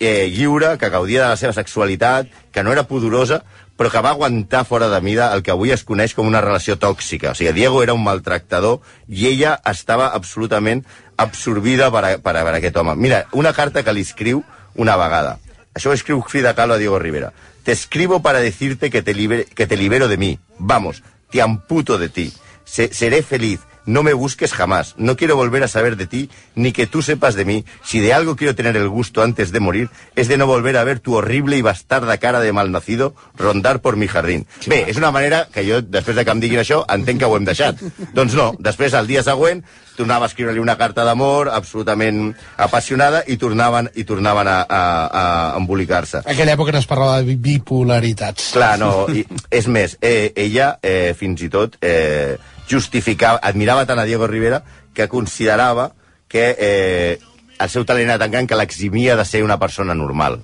eh, 0.00 0.28
lliure, 0.32 0.76
que 0.78 0.88
gaudia 0.90 1.22
de 1.22 1.28
la 1.28 1.36
seva 1.36 1.52
sexualitat, 1.52 2.26
que 2.50 2.62
no 2.64 2.72
era 2.72 2.82
pudorosa, 2.88 3.42
però 3.76 3.88
que 3.92 4.00
va 4.04 4.10
aguantar 4.10 4.64
fora 4.68 4.88
de 4.92 4.98
mida 5.00 5.30
el 5.34 5.42
que 5.42 5.52
avui 5.54 5.70
es 5.72 5.84
coneix 5.88 6.12
com 6.14 6.26
una 6.28 6.40
relació 6.44 6.74
tòxica. 6.76 7.30
O 7.30 7.34
sigui, 7.38 7.52
Diego 7.56 7.82
era 7.82 7.94
un 7.96 8.02
maltractador 8.04 8.80
i 9.08 9.26
ella 9.30 9.54
estava 9.70 10.10
absolutament 10.12 10.82
absorbida 11.16 11.90
per, 11.92 12.02
a, 12.04 12.10
per, 12.18 12.34
a, 12.36 12.42
per 12.44 12.54
aquest 12.58 12.76
home. 12.76 12.94
Mira, 12.96 13.26
una 13.32 13.52
carta 13.56 13.82
que 13.84 13.92
li 13.96 14.02
escriu 14.04 14.42
una 14.74 14.96
vegada. 15.00 15.38
Això 15.74 15.90
ho 15.92 15.96
escriu 15.96 16.20
Frida 16.28 16.52
Kahlo 16.54 16.74
a 16.74 16.78
Diego 16.82 16.98
Rivera. 16.98 17.32
Te 17.64 17.72
escribo 17.72 18.20
para 18.22 18.40
decirte 18.40 18.90
que 18.90 19.02
te, 19.02 19.14
liber- 19.14 19.46
que 19.54 19.66
te 19.66 19.76
libero 19.76 20.08
de 20.08 20.16
mí. 20.16 20.38
Vamos, 20.58 21.02
te 21.30 21.40
amputo 21.42 21.96
de 21.98 22.08
ti. 22.08 22.32
Se- 22.64 22.92
seré 22.92 23.22
feliz. 23.22 23.60
No 23.86 24.02
me 24.02 24.12
busques 24.12 24.52
jamás. 24.52 24.94
No 24.98 25.16
quiero 25.16 25.36
volver 25.36 25.62
a 25.64 25.68
saber 25.68 25.96
de 25.96 26.06
ti, 26.06 26.30
ni 26.54 26.72
que 26.72 26.86
tú 26.86 27.02
sepas 27.02 27.34
de 27.34 27.44
mí. 27.44 27.64
Si 27.84 27.98
de 28.00 28.12
algo 28.12 28.36
quiero 28.36 28.54
tener 28.54 28.76
el 28.76 28.88
gusto 28.88 29.22
antes 29.22 29.52
de 29.52 29.60
morir, 29.60 29.88
es 30.16 30.28
de 30.28 30.36
no 30.36 30.46
volver 30.46 30.76
a 30.76 30.84
ver 30.84 31.00
tu 31.00 31.14
horrible 31.16 31.56
i 31.56 31.62
bastarda 31.62 32.18
cara 32.18 32.40
de 32.40 32.52
malnacido 32.52 33.14
rondar 33.36 33.80
por 33.80 33.96
mi 33.96 34.06
jardín. 34.06 34.46
Bé, 34.66 34.84
és 34.88 34.96
una 34.96 35.10
manera 35.10 35.48
que 35.52 35.64
jo, 35.68 35.80
després 35.82 36.16
de 36.16 36.24
que 36.24 36.30
em 36.30 36.40
diguin 36.40 36.60
això, 36.60 36.84
entenc 36.88 37.18
que 37.20 37.26
ho 37.26 37.36
hem 37.36 37.44
deixat. 37.48 37.80
doncs 38.14 38.34
no, 38.34 38.52
després, 38.58 38.92
el 38.94 39.06
dia 39.08 39.22
següent, 39.24 39.64
tornava 39.96 40.24
a 40.24 40.30
escriure-li 40.30 40.60
una 40.60 40.76
carta 40.80 41.04
d'amor 41.04 41.50
absolutament 41.52 42.30
apassionada 42.56 43.24
i 43.26 43.36
tornaven 43.36 43.90
i 43.96 44.04
tornaven 44.04 44.48
a, 44.48 44.60
a, 44.68 44.82
a 45.10 45.24
embolicar-se. 45.58 46.22
En 46.24 46.32
aquella 46.36 46.54
època 46.56 46.72
no 46.72 46.78
es 46.80 46.86
parlava 46.88 47.18
de 47.20 47.26
bi- 47.32 47.36
bipolaritats. 47.36 48.52
Clar, 48.54 48.78
no, 48.80 49.06
i, 49.12 49.24
és 49.50 49.66
més, 49.68 49.96
eh, 50.00 50.32
ella 50.36 50.74
eh, 50.82 51.12
fins 51.18 51.42
i 51.42 51.50
tot 51.52 51.76
eh, 51.80 52.36
justificava, 52.70 53.40
admirava 53.42 53.86
tant 53.86 53.98
a 53.98 54.06
Diego 54.08 54.28
Rivera 54.30 54.62
que 54.94 55.08
considerava 55.08 55.90
que 56.28 56.54
eh, 56.58 57.18
el 57.58 57.68
seu 57.68 57.84
talent 57.84 58.08
era 58.08 58.22
tan 58.22 58.30
gran 58.30 58.46
que 58.46 58.56
l'eximia 58.56 59.16
de 59.18 59.26
ser 59.26 59.42
una 59.44 59.58
persona 59.58 59.94
normal. 59.94 60.40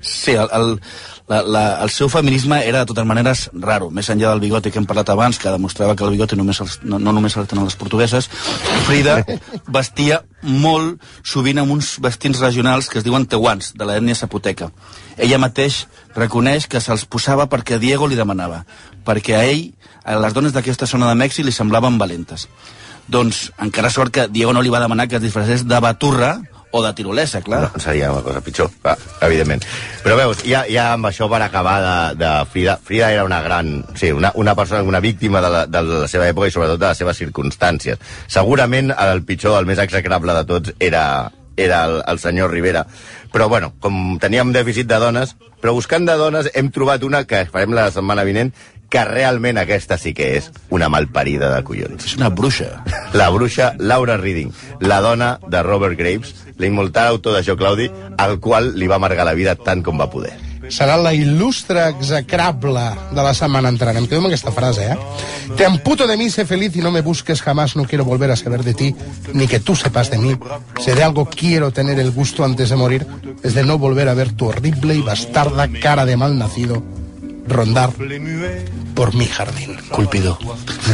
Sí, 0.00 0.32
el, 0.32 0.48
el, 0.56 0.78
la, 1.30 1.42
la, 1.42 1.62
el 1.84 1.90
seu 1.94 2.08
feminisme 2.08 2.58
era 2.66 2.80
de 2.80 2.88
totes 2.90 3.06
maneres 3.06 3.44
raro, 3.54 3.90
més 3.94 4.08
enllà 4.10 4.32
del 4.32 4.40
bigoti 4.42 4.72
que 4.72 4.80
hem 4.80 4.86
parlat 4.88 5.12
abans, 5.12 5.38
que 5.38 5.52
demostrava 5.52 5.94
que 5.94 6.02
el 6.06 6.16
bigoti 6.16 6.38
només 6.38 6.58
els, 6.64 6.80
no, 6.82 6.98
no 6.98 7.12
només 7.14 7.36
el 7.38 7.46
tenen 7.50 7.68
les 7.68 7.78
portugueses, 7.78 8.26
Frida 8.88 9.20
vestia 9.78 10.22
molt 10.42 10.98
sovint 11.22 11.62
amb 11.62 11.76
uns 11.76 11.92
vestits 12.02 12.42
regionals 12.42 12.90
que 12.90 12.98
es 12.98 13.06
diuen 13.06 13.28
teuans, 13.30 13.74
de 13.78 13.86
l'ètnia 13.86 14.18
zapoteca. 14.18 14.72
Ella 15.20 15.40
mateix 15.42 15.84
reconeix 16.16 16.66
que 16.70 16.80
se'ls 16.80 17.04
posava 17.04 17.46
perquè 17.52 17.78
Diego 17.78 18.08
li 18.08 18.18
demanava, 18.18 18.64
perquè 19.06 19.36
a 19.36 19.44
ell, 19.44 19.68
a 20.04 20.16
les 20.20 20.36
dones 20.36 20.54
d'aquesta 20.56 20.88
zona 20.88 21.10
de 21.10 21.18
Mèxic 21.20 21.46
li 21.46 21.54
semblaven 21.54 21.98
valentes. 22.00 22.48
Doncs 23.10 23.50
encara 23.60 23.90
sort 23.90 24.14
que 24.14 24.28
Diego 24.30 24.54
no 24.54 24.62
li 24.62 24.72
va 24.72 24.80
demanar 24.82 25.08
que 25.08 25.18
es 25.18 25.22
disfressés 25.22 25.66
de 25.68 25.80
baturra 25.82 26.38
o 26.70 26.82
de 26.84 26.92
tirolesa, 26.94 27.40
clar. 27.42 27.62
No, 27.62 27.80
seria 27.82 28.12
una 28.12 28.22
cosa 28.22 28.40
pitjor, 28.40 28.70
va, 28.84 28.94
evidentment. 29.26 29.64
Però 30.04 30.14
veus, 30.18 30.44
ja, 30.46 30.62
ja 30.70 30.92
amb 30.94 31.08
això 31.10 31.26
per 31.30 31.40
acabar 31.42 31.76
de, 31.82 31.96
de 32.20 32.30
Frida, 32.52 32.76
Frida 32.78 33.10
era 33.10 33.24
una 33.26 33.40
gran, 33.42 33.72
sí, 33.98 34.12
una, 34.14 34.30
una 34.38 34.54
persona, 34.54 34.84
una 34.86 35.00
víctima 35.00 35.42
de 35.42 35.50
la, 35.50 35.64
de 35.66 35.82
la 35.88 36.06
seva 36.08 36.28
època 36.30 36.46
i 36.46 36.54
sobretot 36.54 36.78
de 36.78 36.92
les 36.92 37.02
seves 37.02 37.18
circumstàncies. 37.18 37.98
Segurament 38.30 38.94
el 38.94 39.24
pitjor, 39.26 39.58
el 39.58 39.66
més 39.66 39.82
execrable 39.82 40.36
de 40.36 40.46
tots 40.46 40.74
era, 40.78 41.04
era 41.60 41.84
el, 41.86 42.00
el 42.06 42.18
senyor 42.18 42.50
Rivera. 42.50 42.86
Però, 43.30 43.48
bueno, 43.48 43.72
com 43.80 44.18
teníem 44.22 44.52
dèficit 44.56 44.88
de 44.90 44.98
dones, 45.02 45.36
però 45.62 45.74
buscant 45.76 46.08
de 46.08 46.16
dones 46.18 46.50
hem 46.54 46.72
trobat 46.74 47.04
una 47.06 47.24
que 47.28 47.44
farem 47.52 47.76
la 47.76 47.90
setmana 47.94 48.26
vinent, 48.26 48.52
que 48.90 49.04
realment 49.06 49.60
aquesta 49.60 49.96
sí 50.02 50.12
que 50.18 50.32
és 50.40 50.50
una 50.74 50.90
malparida 50.90 51.52
de 51.54 51.62
collons. 51.64 52.10
És 52.10 52.18
una 52.18 52.32
bruixa. 52.34 52.82
La 53.14 53.30
bruixa 53.30 53.72
Laura 53.78 54.18
Reading, 54.18 54.50
la 54.82 55.00
dona 55.00 55.36
de 55.46 55.62
Robert 55.62 55.96
Graves, 55.96 56.34
l'immortal 56.58 57.14
autor 57.14 57.38
de 57.38 57.46
Jo 57.46 57.56
Claudi, 57.56 57.90
al 58.18 58.40
qual 58.42 58.74
li 58.74 58.90
va 58.90 58.98
amargar 58.98 59.30
la 59.30 59.38
vida 59.38 59.54
tant 59.54 59.86
com 59.86 60.00
va 60.00 60.10
poder. 60.10 60.49
Serà 60.70 60.96
la 60.96 61.12
il·lustre 61.12 61.88
execrable 61.90 62.84
de 63.10 63.22
la 63.22 63.34
setmana 63.34 63.72
entrant. 63.72 63.98
Em 63.98 64.06
quedo 64.06 64.20
amb 64.22 64.30
aquesta 64.30 64.52
frase, 64.54 64.92
eh? 64.92 65.56
Te 65.58 65.66
amputo 65.66 66.06
de 66.06 66.16
mí, 66.16 66.30
sé 66.30 66.46
feliz 66.46 66.76
y 66.76 66.80
no 66.80 66.90
me 66.90 67.02
busques 67.02 67.42
jamás. 67.42 67.74
No 67.76 67.84
quiero 67.84 68.04
volver 68.04 68.30
a 68.30 68.36
saber 68.36 68.62
de 68.62 68.74
ti, 68.74 68.94
ni 69.32 69.48
que 69.48 69.60
tú 69.60 69.74
sepas 69.74 70.10
de 70.10 70.18
mí. 70.18 70.36
Si 70.78 70.92
de 70.92 71.02
algo 71.02 71.26
quiero 71.26 71.72
tener 71.72 71.98
el 71.98 72.12
gusto 72.12 72.44
antes 72.44 72.70
de 72.70 72.76
morir, 72.76 73.06
es 73.42 73.54
de 73.54 73.64
no 73.64 73.78
volver 73.78 74.08
a 74.08 74.14
ver 74.14 74.32
tu 74.32 74.46
horrible 74.46 74.94
y 74.94 75.02
bastarda 75.02 75.68
cara 75.80 76.06
de 76.06 76.16
mal 76.16 76.38
nacido 76.38 76.99
rondar 77.46 77.90
por 78.94 79.14
mi 79.14 79.26
jardín. 79.26 79.76
Colpidor. 79.90 80.38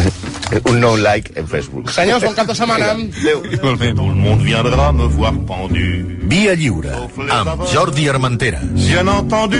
Un 0.70 0.80
no 0.80 0.96
like 0.96 1.32
en 1.38 1.48
Facebook. 1.48 1.90
Senyors, 1.90 2.22
bon 2.22 2.34
cap 2.34 2.46
de 2.46 2.54
setmana. 2.54 2.92
Adéu. 2.92 3.42
Tout 3.60 4.08
le 4.08 4.14
monde 4.14 4.42
viendra 4.42 4.92
me 4.92 5.06
voir 5.06 5.34
pendu. 5.46 6.18
Via 6.22 6.54
lliure, 6.54 6.92
amb 7.30 7.66
Jordi 7.72 8.08
Armentera. 8.08 8.60
Bien 8.62 9.08
entendu, 9.08 9.58